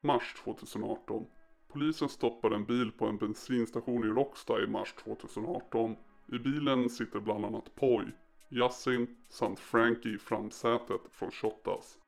Mars 0.00 0.34
2018. 0.44 1.26
Polisen 1.68 2.08
stoppar 2.08 2.50
en 2.50 2.64
bil 2.64 2.92
på 2.92 3.06
en 3.06 3.16
bensinstation 3.16 4.04
i 4.04 4.08
Råcksta 4.08 4.62
i 4.62 4.66
mars 4.66 4.94
2018. 5.04 5.96
I 6.26 6.38
bilen 6.38 6.90
sitter 6.90 7.20
bland 7.20 7.44
annat 7.44 7.74
Poi, 7.74 8.04
Yassin 8.48 9.16
samt 9.28 9.58
Frankie 9.58 10.14
i 10.14 10.18
framsätet 10.18 11.00
från 11.10 11.30
Shottaz. 11.30 11.99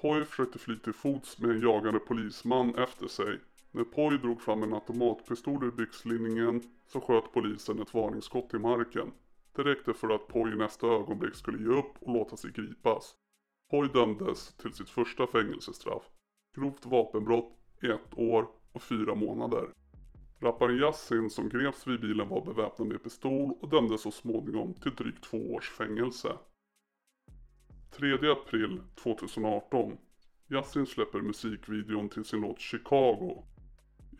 Poi 0.00 0.24
försökte 0.24 0.58
fly 0.58 0.78
till 0.78 0.92
fots 0.92 1.38
med 1.38 1.50
en 1.50 1.60
jagande 1.60 1.98
polisman 1.98 2.74
efter 2.74 3.08
sig. 3.08 3.40
När 3.70 3.84
Poi 3.84 4.18
drog 4.18 4.42
fram 4.42 4.62
en 4.62 4.74
automatpistol 4.74 5.64
ur 5.64 5.70
byxlinningen 5.70 6.62
så 6.86 7.00
sköt 7.00 7.32
polisen 7.32 7.82
ett 7.82 7.94
varningsskott 7.94 8.54
i 8.54 8.58
marken. 8.58 9.12
Det 9.56 9.62
räckte 9.62 9.94
för 9.94 10.10
att 10.10 10.28
Poi 10.28 10.52
i 10.52 10.56
nästa 10.56 10.86
ögonblick 10.86 11.34
skulle 11.34 11.62
ge 11.62 11.78
upp 11.78 11.92
och 12.00 12.12
låta 12.12 12.36
sig 12.36 12.50
gripas. 12.50 13.14
Poi 13.70 13.88
dömdes 13.88 14.56
till 14.56 14.72
sitt 14.72 14.90
första 14.90 15.26
fängelsestraff. 15.26 16.02
Grovt 16.56 16.86
vapenbrott 16.86 17.52
i 17.82 17.86
ett 17.86 18.18
år 18.18 18.48
och 18.72 18.82
fyra 18.82 19.14
månader. 19.14 19.68
Rapparen 20.40 20.78
Yassin 20.78 21.30
som 21.30 21.48
greps 21.48 21.86
vid 21.86 22.00
bilen 22.00 22.28
var 22.28 22.44
beväpnad 22.44 22.88
med 22.88 23.02
pistol 23.02 23.54
och 23.60 23.68
dömdes 23.68 24.02
så 24.02 24.10
småningom 24.10 24.74
till 24.74 24.94
drygt 24.94 25.24
två 25.24 25.54
års 25.54 25.70
fängelse. 25.70 26.38
3 27.90 28.30
april 28.30 28.80
2018. 29.02 29.98
Yasin 30.50 30.86
släpper 30.86 31.20
musikvideon 31.20 32.08
till 32.08 32.24
sin 32.24 32.40
låt 32.40 32.60
Chicago. 32.60 33.44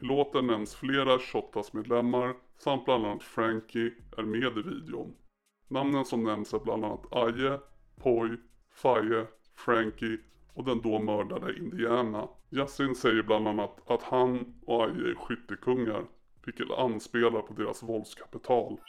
I 0.01 0.05
låten 0.05 0.47
nämns 0.47 0.75
flera 0.75 1.19
Shottaz-medlemmar 1.19 2.35
samt 2.59 2.85
bland 2.85 3.07
annat 3.07 3.23
Frankie 3.23 3.93
är 4.17 4.23
med 4.23 4.59
i 4.59 4.63
videon. 4.63 5.15
Namnen 5.69 6.05
som 6.05 6.25
nämns 6.25 6.55
är 6.55 6.59
bland 6.59 6.85
annat 6.85 7.13
Aje, 7.13 7.61
Poi, 7.97 8.37
Faye, 8.75 9.27
Frankie 9.57 10.19
och 10.55 10.65
den 10.65 10.83
då 10.83 10.99
mördade 10.99 11.59
Indiana. 11.59 12.29
Yasin 12.51 12.95
säger 12.95 13.23
bland 13.23 13.49
annat 13.49 13.91
att 13.91 14.03
han 14.03 14.61
och 14.67 14.85
Aje 14.85 15.11
är 15.11 15.15
skyttekungar, 15.15 16.05
vilket 16.45 16.71
anspelar 16.71 17.43
på 17.43 17.55
deras 17.55 17.83
våldskapital. 17.83 18.81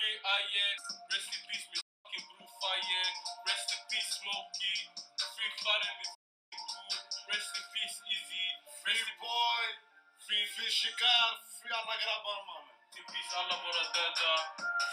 Shikar, 10.80 11.30
Free 11.60 11.74
alla 11.80 11.96
grabbar 12.04 12.40
mannen. 12.50 12.76
In 12.98 13.06
peace 13.12 13.34
alla 13.40 13.56
våra 13.66 13.84
döda. 13.98 14.32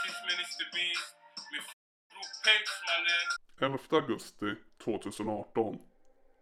Finns 0.03 0.21
med 0.27 0.37
Beast. 0.75 1.11
Med 1.53 1.63
bror 2.11 2.29
Pex 2.45 2.65
mannen. 2.89 3.27
11 3.67 3.79
augusti 3.99 4.51
2018. 4.85 5.79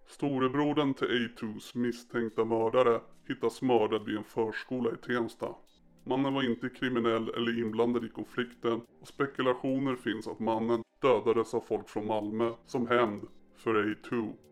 Storebrodern 0.09 0.95
till 0.95 1.09
A2s 1.09 1.77
misstänkta 1.79 2.45
mördare 2.45 3.01
hittas 3.29 3.63
mördad 3.63 4.05
vid 4.07 4.17
en 4.17 4.25
förskola 4.25 4.91
i 4.93 4.97
Tensta. 4.97 5.49
Mannen 6.05 6.35
var 6.35 6.43
inte 6.43 6.69
kriminell 6.69 7.29
eller 7.29 7.59
inblandad 7.59 8.05
i 8.05 8.09
konflikten 8.09 8.81
och 9.01 9.09
spekulationer 9.09 9.97
finns 9.97 10.29
att 10.29 10.41
mannen 10.41 10.83
dödades 11.03 11.55
av 11.55 11.61
folk 11.61 11.89
från 11.89 12.07
Malmö 12.07 12.55
som 12.67 12.87
hämnd 12.89 13.29
för 13.57 13.75
A2. 13.75 14.44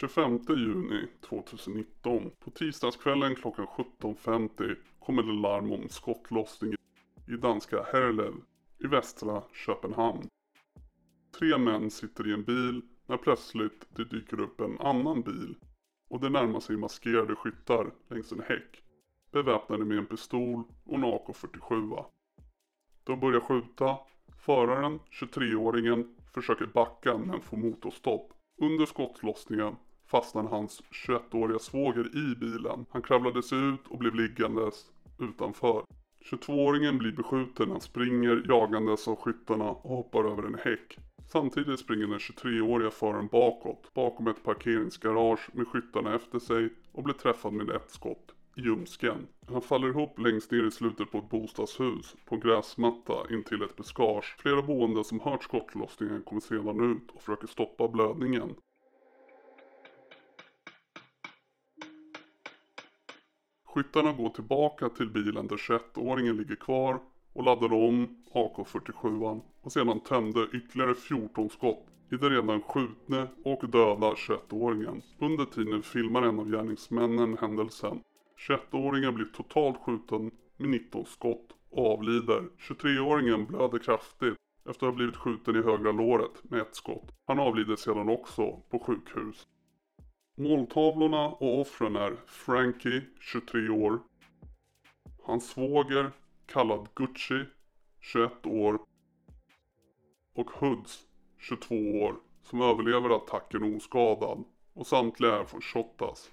25 0.00 0.40
juni 0.48 1.06
2019. 1.20 2.30
På 2.40 2.50
tisdagskvällen 2.50 3.34
klockan 3.34 3.66
17.50 3.66 4.76
kommer 4.98 5.22
det 5.22 5.32
larm 5.32 5.72
om 5.72 5.88
skottlossning 5.88 6.74
i 7.28 7.36
danska 7.36 7.82
Herlev 7.92 8.34
i 8.78 8.86
västra 8.86 9.42
Köpenhamn. 9.52 10.28
Tre 11.38 11.58
män 11.58 11.90
sitter 11.90 12.28
i 12.28 12.32
en 12.32 12.44
bil 12.44 12.82
när 13.06 13.16
plötsligt 13.16 13.86
det 13.96 14.04
dyker 14.04 14.40
upp 14.40 14.60
en 14.60 14.80
annan 14.80 15.22
bil 15.22 15.54
och 16.08 16.20
det 16.20 16.28
närmar 16.28 16.60
sig 16.60 16.76
maskerade 16.76 17.34
skyttar 17.34 17.90
längs 18.08 18.32
en 18.32 18.40
häck 18.40 18.82
beväpnade 19.32 19.84
med 19.84 19.98
en 19.98 20.06
pistol 20.06 20.62
och 20.84 20.94
en 20.94 21.04
AK47. 21.04 22.04
De 23.04 23.20
börjar 23.20 23.40
skjuta. 23.40 23.98
Föraren, 24.38 25.00
23-åringen, 25.10 26.14
försöker 26.34 26.66
backa 26.66 27.18
men 27.18 27.40
får 27.40 27.56
motorstopp. 27.56 28.32
Under 28.58 28.86
skottlossningen 28.86 29.76
fastnade 30.06 30.48
hans 30.48 30.82
21-åriga 30.90 31.58
svåger 31.58 32.16
i 32.16 32.36
bilen. 32.36 32.86
Han 32.90 33.02
kravlade 33.02 33.42
sig 33.42 33.58
ut 33.58 33.86
och 33.88 33.98
blev 33.98 34.14
liggandes 34.14 34.86
utanför. 35.18 35.84
22-åringen 36.30 36.98
blir 36.98 37.12
beskjuten 37.12 37.66
när 37.66 37.72
han 37.72 37.80
springer 37.80 38.44
jagandes 38.48 39.08
av 39.08 39.16
skyttarna 39.16 39.70
och 39.70 39.96
hoppar 39.96 40.24
över 40.24 40.42
en 40.42 40.58
häck. 40.64 40.98
Samtidigt 41.28 41.80
springer 41.80 42.06
den 42.06 42.18
23-åriga 42.18 42.90
föraren 42.90 43.28
bakåt, 43.32 43.94
bakom 43.94 44.26
ett 44.26 44.44
parkeringsgarage 44.44 45.50
med 45.52 45.68
skyttarna 45.68 46.14
efter 46.14 46.38
sig 46.38 46.68
och 46.92 47.02
blir 47.02 47.14
träffad 47.14 47.52
med 47.52 47.70
ett 47.70 47.90
skott 47.90 48.34
i 48.56 48.60
ljumsken. 48.60 49.26
Han 49.48 49.62
faller 49.62 49.88
ihop 49.88 50.18
längst 50.18 50.50
ner 50.50 50.66
i 50.66 50.70
slutet 50.70 51.10
på 51.10 51.18
ett 51.18 51.30
bostadshus 51.30 52.16
på 52.24 52.34
en 52.34 52.40
gräsmatta 52.40 53.12
intill 53.30 53.62
ett 53.62 53.76
buskage. 53.76 54.36
Flera 54.38 54.62
boende 54.62 55.04
som 55.04 55.20
hört 55.20 55.44
skottlossningen 55.44 56.22
kommer 56.22 56.40
sedan 56.40 56.92
ut 56.92 57.10
och 57.14 57.22
försöker 57.22 57.46
stoppa 57.46 57.88
blödningen. 57.88 58.54
Skyttarna 63.76 64.12
går 64.12 64.28
tillbaka 64.28 64.88
till 64.88 65.10
bilen 65.10 65.46
där 65.46 65.56
21-åringen 65.56 66.36
ligger 66.36 66.56
kvar 66.56 67.00
och 67.32 67.44
laddade 67.44 67.74
om 67.74 68.16
AK47 68.32 69.40
och 69.62 69.72
sedan 69.72 70.00
tömde 70.00 70.48
ytterligare 70.52 70.94
14 70.94 71.50
skott 71.50 71.86
i 72.12 72.16
den 72.16 72.30
redan 72.30 72.62
skjutne 72.62 73.28
och 73.44 73.68
döda 73.68 74.14
21-åringen. 74.14 75.02
Under 75.18 75.44
tiden 75.44 75.82
filmar 75.82 76.22
en 76.22 76.38
av 76.38 76.50
gärningsmännen 76.50 77.38
händelsen. 77.38 78.00
21-åringen 78.48 79.12
blir 79.14 79.26
totalt 79.26 79.76
skjuten 79.76 80.30
med 80.56 80.68
19 80.70 81.06
skott 81.06 81.48
och 81.70 81.92
avlider. 81.92 82.42
23-åringen 82.58 83.46
blöder 83.46 83.78
kraftigt 83.78 84.36
efter 84.68 84.86
att 84.86 84.92
ha 84.92 84.96
blivit 84.96 85.16
skjuten 85.16 85.56
i 85.56 85.62
högra 85.62 85.92
låret 85.92 86.50
med 86.50 86.60
ett 86.60 86.76
skott. 86.76 87.12
Han 87.26 87.38
avlider 87.38 87.76
sedan 87.76 88.08
också 88.08 88.60
på 88.70 88.78
sjukhus. 88.78 89.46
Måltavlorna 90.38 91.26
och 91.28 91.60
offren 91.60 91.96
är 91.96 92.16
Frankie, 92.26 93.02
23 93.20 93.68
år. 93.68 94.00
Hans 95.22 95.48
svåger, 95.48 96.10
kallad 96.46 96.88
Gucci, 96.94 97.44
21 98.00 98.46
år. 98.46 98.80
Och 100.34 100.50
Hoods, 100.50 101.06
22 101.38 101.74
år, 101.74 102.16
som 102.42 102.62
överlever 102.62 103.16
attacken 103.16 103.76
oskadad. 103.76 104.44
Och 104.74 104.86
samtliga 104.86 105.40
är 105.40 105.44
från 105.44 105.60
Shottaz. 105.60 106.30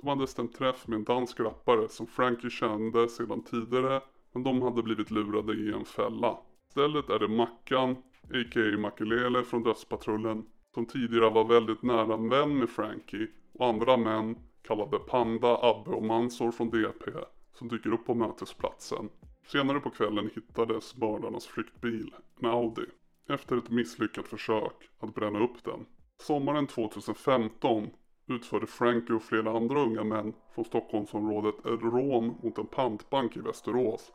De 0.00 0.08
hade 0.08 0.26
stämt 0.26 0.54
träff 0.54 0.86
med 0.86 0.96
en 0.96 1.04
dansk 1.04 1.40
rappare 1.40 1.88
som 1.88 2.06
Frankie 2.06 2.50
kände 2.50 3.08
sedan 3.08 3.42
tidigare 3.42 4.00
men 4.32 4.42
de 4.42 4.62
hade 4.62 4.82
blivit 4.82 5.10
lurade 5.10 5.52
i 5.52 5.72
en 5.72 5.84
fälla. 5.84 6.38
Istället 6.68 7.10
är 7.10 7.18
det 7.18 7.28
Mackan, 7.28 7.90
a.k.a. 8.22 8.78
Makelele 8.78 9.44
från 9.44 9.62
Dödspatrullen, 9.62 10.46
som 10.76 10.86
tidigare 10.86 11.30
var 11.30 11.44
väldigt 11.44 11.82
nära 11.82 12.16
vän 12.16 12.58
med 12.58 12.70
Frankie 12.70 13.28
och 13.52 13.66
andra 13.66 13.96
män 13.96 14.36
kallade 14.62 14.98
Panda, 14.98 15.58
Abbe 15.62 15.90
och 15.90 16.02
Mansor 16.02 16.50
från 16.50 16.70
DP 16.70 17.10
som 17.54 17.68
dyker 17.68 17.92
upp 17.92 18.06
på 18.06 18.14
mötesplatsen. 18.14 19.08
Senare 19.46 19.80
på 19.80 19.90
kvällen 19.90 20.30
hittades 20.34 20.96
mördarnas 20.96 21.46
flyktbil, 21.46 22.14
en 22.40 22.48
Audi, 22.48 22.86
efter 23.28 23.56
ett 23.56 23.70
misslyckat 23.70 24.28
försök 24.28 24.90
att 25.00 25.14
bränna 25.14 25.38
upp 25.38 25.64
den. 25.64 25.86
Sommaren 26.22 26.66
2015 26.66 27.90
utförde 28.26 28.66
Frankie 28.66 29.16
och 29.16 29.22
flera 29.22 29.56
andra 29.56 29.82
unga 29.82 30.04
män 30.04 30.32
från 30.54 30.64
Stockholmsområdet 30.64 31.58
ett 31.58 31.82
rån 31.82 32.26
mot 32.42 32.58
en 32.58 32.66
pantbank 32.66 33.36
i 33.36 33.40
Västerås. 33.40 34.12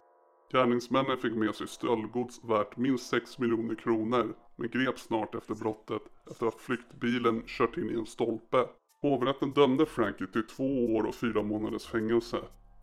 Gärningsmännen 0.53 1.17
fick 1.17 1.33
med 1.33 1.55
sig 1.55 1.67
stöldgods 1.67 2.43
värt 2.43 2.77
minst 2.77 3.09
6 3.09 3.39
miljoner 3.39 3.75
kronor 3.75 4.35
men 4.55 4.69
greps 4.69 5.01
snart 5.01 5.35
efter 5.35 5.55
brottet 5.55 6.01
efter 6.31 6.45
att 6.45 6.59
flyktbilen 6.59 7.43
kört 7.47 7.77
in 7.77 7.89
i 7.89 7.93
en 7.93 8.05
stolpe. 8.05 8.67
Hovrätten 9.01 9.51
dömde 9.51 9.85
Frankie 9.85 10.27
till 10.27 10.47
två 10.47 10.95
år 10.95 11.03
och 11.03 11.15
fyra 11.15 11.43
månaders 11.43 11.85
fängelse. 11.85 12.37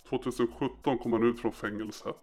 2017 0.09 0.99
kom 0.99 1.13
han 1.13 1.23
ut 1.23 1.41
från 1.41 1.53
fängelset. 1.53 2.17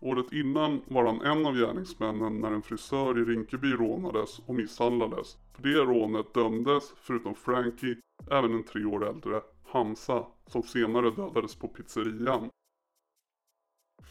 Året 0.00 0.32
innan 0.32 0.82
var 0.88 1.06
han 1.06 1.20
en 1.20 1.46
av 1.46 1.54
gärningsmännen 1.54 2.40
när 2.40 2.52
en 2.52 2.62
frisör 2.62 3.18
i 3.18 3.24
Rinkeby 3.24 3.72
rånades 3.72 4.38
och 4.38 4.54
misshandlades. 4.54 5.36
För 5.54 5.62
det 5.62 5.78
rånet 5.78 6.34
dömdes, 6.34 6.92
förutom 6.96 7.34
Frankie, 7.34 7.96
även 8.30 8.54
en 8.54 8.64
tre 8.64 8.84
år 8.84 9.08
äldre 9.08 9.40
Hamza 9.64 10.26
som 10.46 10.62
senare 10.62 11.10
dödades 11.10 11.54
på 11.54 11.68
pizzerian. 11.68 12.50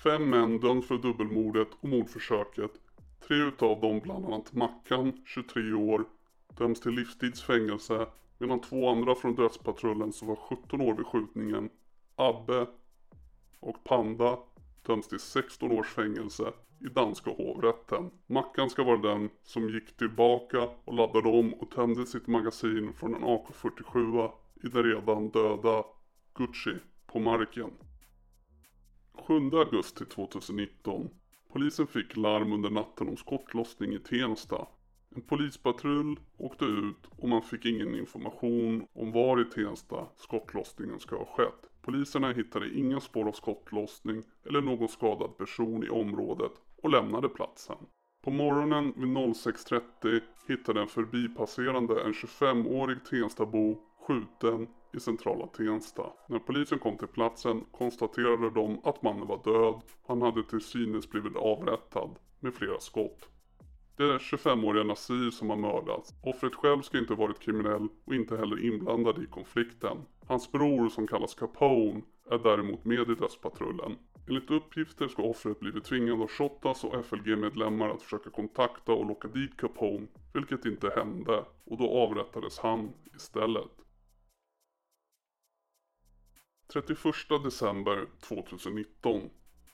Fem 0.03 0.29
män 0.29 0.59
döms 0.59 0.87
för 0.87 0.97
dubbelmordet 0.97 1.67
och 1.79 1.89
mordförsöket. 1.89 2.80
Tre 3.27 3.35
utav 3.35 3.81
dem, 3.81 3.99
bland 3.99 4.25
annat 4.25 4.53
Mackan, 4.53 5.21
23 5.25 5.73
år, 5.73 6.05
döms 6.57 6.79
till 6.79 6.91
livstidsfängelse 6.91 8.07
medan 8.37 8.61
två 8.61 8.89
andra 8.89 9.15
från 9.15 9.35
dödspatrullen 9.35 10.13
som 10.13 10.27
var 10.27 10.35
17 10.35 10.81
år 10.81 10.95
vid 10.95 11.05
skjutningen, 11.05 11.69
Abbe 12.15 12.67
och 13.59 13.83
Panda, 13.83 14.39
döms 14.81 15.07
till 15.07 15.19
16 15.19 15.71
års 15.71 15.87
fängelse 15.87 16.53
i 16.79 16.85
danska 16.85 17.31
hovrätten. 17.31 18.11
Mackan 18.27 18.69
ska 18.69 18.83
vara 18.83 18.97
den 18.97 19.29
som 19.43 19.69
gick 19.69 19.97
tillbaka 19.97 20.69
och 20.85 20.93
laddade 20.93 21.29
om 21.29 21.53
och 21.53 21.71
tömde 21.71 22.05
sitt 22.05 22.27
magasin 22.27 22.93
från 22.93 23.15
en 23.15 23.23
AK47 23.23 24.31
i 24.63 24.67
den 24.67 24.83
redan 24.83 25.29
döda 25.29 25.83
Gucci 26.33 26.75
på 27.07 27.19
marken. 27.19 27.71
7 29.13 29.33
augusti 29.33 30.05
2019. 30.05 31.09
Polisen 31.53 31.87
fick 31.87 32.17
larm 32.17 32.53
under 32.53 32.69
natten 32.69 33.09
om 33.09 33.17
skottlossning 33.17 33.93
i 33.93 33.99
Tensta. 33.99 34.67
En 35.15 35.21
polispatrull 35.21 36.19
åkte 36.37 36.65
ut 36.65 37.07
och 37.17 37.29
man 37.29 37.41
fick 37.41 37.65
ingen 37.65 37.95
information 37.95 38.87
om 38.93 39.11
var 39.11 39.41
i 39.41 39.45
Tensta 39.45 40.07
skottlossningen 40.15 40.99
ska 40.99 41.17
ha 41.17 41.25
skett. 41.25 41.69
Poliserna 41.81 42.31
hittade 42.31 42.77
inga 42.77 42.99
spår 42.99 43.27
av 43.27 43.31
skottlossning 43.31 44.23
eller 44.45 44.61
någon 44.61 44.87
skadad 44.87 45.37
person 45.37 45.83
i 45.83 45.89
området 45.89 46.51
och 46.83 46.89
lämnade 46.89 47.29
platsen. 47.29 47.77
På 48.23 48.31
morgonen 48.31 48.93
vid 48.97 49.07
06.30 49.07 50.21
hittade 50.47 50.81
en 50.81 50.87
förbipasserande 50.87 52.03
en 52.03 52.13
25-årig 52.13 53.05
Tenstabo 53.05 53.77
skjuten 54.07 54.67
i 54.93 54.99
centrala 54.99 55.47
Tensta. 55.47 56.03
När 56.27 56.39
polisen 56.39 56.79
kom 56.79 56.97
till 56.97 57.07
platsen 57.07 57.65
konstaterade 57.71 58.49
de 58.49 58.79
att 58.83 59.01
mannen 59.01 59.27
var 59.27 59.43
död. 59.43 59.81
Han 60.07 60.21
hade 60.21 60.43
till 60.43 60.61
synes 60.61 61.09
blivit 61.09 61.35
avrättad 61.35 62.09
med 62.39 62.53
flera 62.53 62.79
skott. 62.79 63.29
Det 63.97 64.03
är 64.03 64.17
25-åriga 64.17 64.83
Nasir 64.83 65.31
som 65.31 65.49
har 65.49 65.57
mördats. 65.57 66.13
Offret 66.23 66.55
själv 66.55 66.81
ska 66.81 66.97
inte 66.97 67.13
varit 67.13 67.39
kriminell 67.39 67.87
och 68.05 68.15
inte 68.15 68.37
heller 68.37 68.65
inblandad 68.65 69.23
i 69.23 69.25
konflikten. 69.25 69.97
Hans 70.27 70.51
bror 70.51 70.89
som 70.89 71.07
kallas 71.07 71.35
Capone 71.35 72.01
är 72.29 72.37
däremot 72.37 72.85
med 72.85 73.09
i 73.09 73.15
dödspatrullen. 73.15 73.95
Enligt 74.27 74.51
uppgifter 74.51 75.07
ska 75.07 75.23
offret 75.23 75.59
blivit 75.59 75.83
tvingad 75.83 76.21
av 76.21 76.27
Shottaz 76.27 76.83
och 76.83 77.05
FLG-medlemmar 77.05 77.89
att 77.89 78.01
försöka 78.01 78.29
kontakta 78.29 78.93
och 78.93 79.05
locka 79.05 79.27
dit 79.27 79.57
Capone, 79.57 80.07
vilket 80.33 80.65
inte 80.65 80.89
hände 80.95 81.45
och 81.65 81.77
då 81.77 81.89
avrättades 81.89 82.59
han 82.59 82.89
istället. 83.15 83.80
31 86.73 87.43
december 87.43 88.07
2019. 88.19 89.29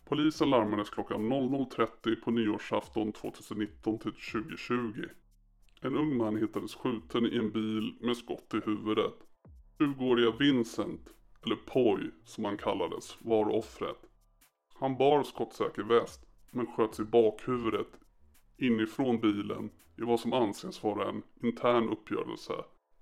Polisen 0.06 0.50
larmades 0.50 0.90
klockan 0.90 1.32
00.30 1.32 2.16
på 2.16 2.32
nyårsafton 2.32 3.12
2019 3.14 4.00
till 4.00 4.12
2020. 4.12 5.06
En 5.82 5.98
ung 5.98 6.18
man 6.18 6.38
hittades 6.38 6.76
skjuten 6.76 7.26
i 7.26 7.38
en 7.38 7.52
bil 7.52 7.96
med 8.02 8.18
skott 8.18 8.54
i 8.54 8.60
huvudet. 8.66 9.14
20-åriga 9.80 10.32
Vincent, 10.40 11.10
eller 11.46 11.56
Poi 11.56 12.12
som 12.26 12.46
han 12.46 12.58
kallades, 12.58 13.18
var 13.20 13.56
offret. 13.56 14.00
Han 14.74 14.98
bar 14.98 15.24
skottsäker 15.24 15.84
väst 15.84 16.26
men 16.52 16.68
sköts 16.68 17.00
i 17.00 17.04
bakhuvudet 17.04 17.88
inifrån 18.58 19.20
bilen 19.20 19.70
i 19.98 20.02
vad 20.02 20.20
som 20.20 20.34
anses 20.34 20.84
vara 20.84 21.10
en 21.10 21.24
intern 21.42 21.90
uppgörelse. 21.90 22.54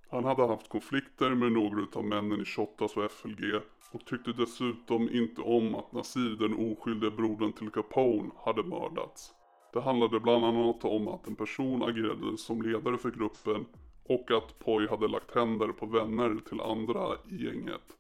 Han 0.09 0.23
hade 0.23 0.47
haft 0.47 0.69
konflikter 0.69 1.29
med 1.29 1.51
några 1.51 1.87
av 1.93 2.05
männen 2.05 2.41
i 2.41 2.45
Shottaz 2.45 2.97
och 2.97 3.11
FLG 3.11 3.61
och 3.91 4.05
tyckte 4.05 4.33
dessutom 4.33 5.09
inte 5.09 5.41
om 5.41 5.75
att 5.75 5.91
Nasir, 5.91 6.35
den 6.39 6.71
oskyldiga 6.71 7.11
brodern 7.11 7.53
till 7.53 7.69
Capone, 7.69 8.31
hade 8.45 8.63
mördats. 8.63 9.33
Det 9.73 9.81
handlade 9.81 10.19
bland 10.19 10.45
annat 10.45 10.85
om 10.85 11.07
att 11.07 11.27
en 11.27 11.35
person 11.35 11.83
agerade 11.83 12.37
som 12.37 12.61
ledare 12.61 12.97
för 12.97 13.11
gruppen 13.11 13.65
och 14.03 14.31
att 14.31 14.59
Poi 14.59 14.87
hade 14.87 15.07
lagt 15.07 15.35
händer 15.35 15.67
på 15.67 15.85
vänner 15.85 16.39
till 16.49 16.61
andra 16.61 17.15
i 17.29 17.45
gänget. 17.45 17.97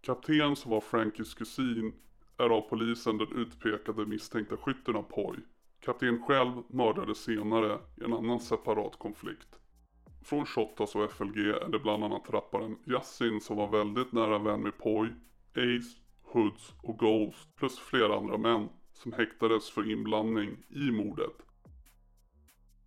Kapten 0.00 0.56
som 0.56 0.70
var 0.70 0.80
Frankies 0.80 1.34
kusin 1.34 1.92
är 2.38 2.50
av 2.50 2.60
polisen 2.60 3.18
den 3.18 3.32
utpekade 3.32 4.06
misstänkta 4.06 4.56
skytten 4.56 4.96
av 4.96 5.02
Poi. 5.02 5.36
Kapten 5.80 6.22
själv 6.22 6.62
mördades 6.68 7.18
senare 7.18 7.78
i 8.00 8.04
en 8.04 8.12
annan 8.12 8.40
separat 8.40 8.98
konflikt. 8.98 9.58
Från 10.26 10.46
Shottaz 10.46 10.94
och 10.94 11.12
FLG 11.12 11.38
är 11.38 11.68
det 11.68 11.78
bland 11.78 12.04
annat 12.04 12.30
rapparen 12.30 12.78
Yasin 12.86 13.40
som 13.40 13.56
var 13.56 13.68
väldigt 13.68 14.12
nära 14.12 14.38
vän 14.38 14.62
med 14.62 14.78
Poi, 14.78 15.08
Ace, 15.54 16.00
Hoods 16.22 16.74
och 16.82 16.98
Ghost 16.98 17.56
plus 17.56 17.78
flera 17.78 18.16
andra 18.16 18.38
män 18.38 18.68
som 18.92 19.12
häktades 19.12 19.70
för 19.70 19.90
inblandning 19.90 20.56
i 20.68 20.90
mordet. 20.90 21.32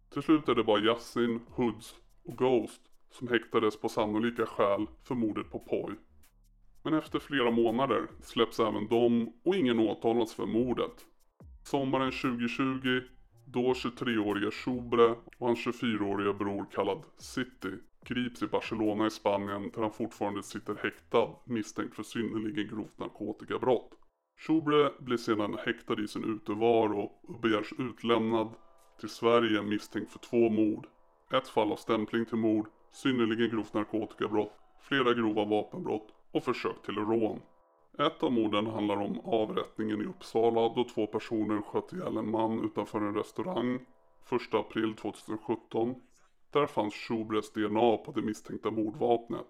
Till 0.09 0.21
slut 0.21 0.49
är 0.49 0.55
det 0.55 0.63
bara 0.63 0.79
Yasin, 0.79 1.39
Hoods 1.47 1.95
och 2.23 2.37
Ghost 2.37 2.81
som 3.09 3.27
häktades 3.27 3.81
på 3.81 3.89
sannolika 3.89 4.45
skäl 4.45 4.87
för 5.03 5.15
mordet 5.15 5.51
på 5.51 5.59
Poi. 5.59 5.95
Men 6.83 6.93
efter 6.93 7.19
flera 7.19 7.51
månader 7.51 8.07
släpps 8.21 8.59
även 8.59 8.87
de 8.87 9.33
och 9.43 9.55
ingen 9.55 9.79
åtalas 9.79 10.33
för 10.33 10.45
mordet. 10.45 11.05
Sommaren 11.63 12.11
2020 12.11 13.01
då 13.51 13.73
23-åriga 13.73 14.51
Schubre 14.51 15.15
och 15.37 15.47
hans 15.47 15.59
24-åriga 15.59 16.33
bror 16.33 16.65
kallad 16.71 17.03
City 17.17 17.71
grips 18.05 18.43
i 18.43 18.47
Barcelona 18.47 19.07
i 19.07 19.09
Spanien 19.09 19.71
där 19.75 19.81
han 19.81 19.91
fortfarande 19.91 20.43
sitter 20.43 20.75
häktad 20.75 21.27
misstänkt 21.43 21.95
för 21.95 22.03
synnerligen 22.03 22.67
grovt 22.67 22.99
narkotikabrott. 22.99 23.91
Schubre 24.39 24.91
blir 24.99 25.17
sedan 25.17 25.57
häktad 25.65 26.01
i 26.01 26.07
sin 26.07 26.23
utevaro 26.23 26.99
och 27.21 27.39
begärs 27.41 27.73
utlämnad 27.77 28.49
till 28.99 29.09
Sverige 29.09 29.61
misstänkt 29.61 30.11
för 30.11 30.19
två 30.19 30.49
mord. 30.49 30.87
Ett 31.33 31.47
fall 31.47 31.71
av 31.71 31.75
stämpling 31.75 32.25
till 32.25 32.37
mord, 32.37 32.67
synnerligen 32.91 33.49
grovt 33.49 33.73
narkotikabrott, 33.73 34.53
flera 34.81 35.13
grova 35.13 35.45
vapenbrott 35.45 36.07
och 36.31 36.43
försök 36.43 36.81
till 36.85 36.95
rån. 36.95 37.41
Ett 37.99 38.23
av 38.23 38.31
morden 38.31 38.67
handlar 38.67 38.97
om 38.97 39.19
avrättningen 39.25 40.01
i 40.01 40.05
Uppsala 40.05 40.73
då 40.75 40.83
två 40.83 41.07
personer 41.07 41.61
sköt 41.61 41.93
ihjäl 41.93 42.17
en 42.17 42.31
man 42.31 42.65
utanför 42.65 42.99
en 42.99 43.15
restaurang 43.15 43.75
1 43.75 44.53
april 44.53 44.95
2017. 44.95 45.95
Där 46.51 46.65
fanns 46.65 46.93
Schubres 46.93 47.53
DNA 47.53 47.97
på 47.97 48.11
det 48.15 48.21
misstänkta 48.21 48.71
mordvapnet. 48.71 49.47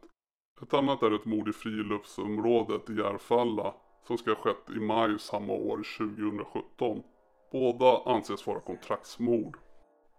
Ett 0.61 0.73
annat 0.73 1.03
är 1.03 1.15
ett 1.15 1.25
mord 1.25 1.49
i 1.49 1.53
friluftsområdet 1.53 2.89
i 2.89 2.93
Järfälla 2.93 3.73
som 4.07 4.17
ska 4.17 4.31
ha 4.31 4.37
skett 4.37 4.69
i 4.75 4.79
maj 4.79 5.19
samma 5.19 5.53
år 5.53 5.77
2017. 5.97 7.03
Båda 7.51 8.01
anses 8.05 8.47
vara 8.47 8.59
kontraktsmord. 8.59 9.57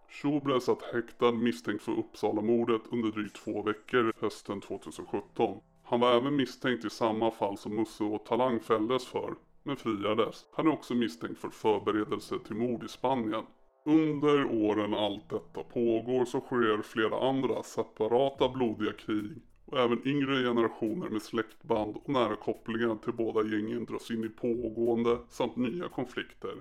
Schubre 0.08 0.60
satt 0.60 0.82
häktad 0.82 1.32
misstänkt 1.32 1.82
för 1.82 1.92
Uppsala-mordet 1.92 2.82
under 2.90 3.10
drygt 3.10 3.36
två 3.36 3.62
veckor 3.62 4.12
hösten 4.20 4.60
2017. 4.60 5.60
Han 5.90 6.00
var 6.00 6.16
även 6.16 6.37
misstänkt 6.37 6.85
i 6.85 6.90
samma 6.90 7.31
fall 7.31 7.59
som 7.59 7.76
Musse 7.76 8.05
och 8.05 8.24
Talang 8.24 8.61
fälldes 8.61 9.07
för, 9.07 9.35
men 9.62 9.76
friades. 9.76 10.46
Han 10.53 10.66
är 10.66 10.72
också 10.72 10.94
misstänkt 10.94 11.40
för 11.40 11.48
förberedelse 11.48 12.38
till 12.38 12.57
mord 12.57 12.85
i 12.85 12.88
Spanien. 12.88 13.44
Under 13.85 14.44
åren 14.44 14.94
allt 14.94 15.29
detta 15.29 15.62
pågår 15.62 16.24
så 16.24 16.40
sker 16.40 16.83
flera 16.83 17.29
andra 17.29 17.62
separata 17.62 18.48
blodiga 18.48 18.92
krig 18.92 19.42
och 19.66 19.79
även 19.79 20.09
yngre 20.09 20.42
generationer 20.42 21.09
med 21.09 21.22
släktband 21.22 21.96
och 21.96 22.09
nära 22.09 22.37
kopplingar 22.37 22.96
till 22.96 23.12
båda 23.12 23.42
gängen 23.42 23.85
dras 23.85 24.11
in 24.11 24.24
i 24.24 24.29
pågående 24.29 25.18
samt 25.29 25.57
nya 25.57 25.88
konflikter. 25.88 26.55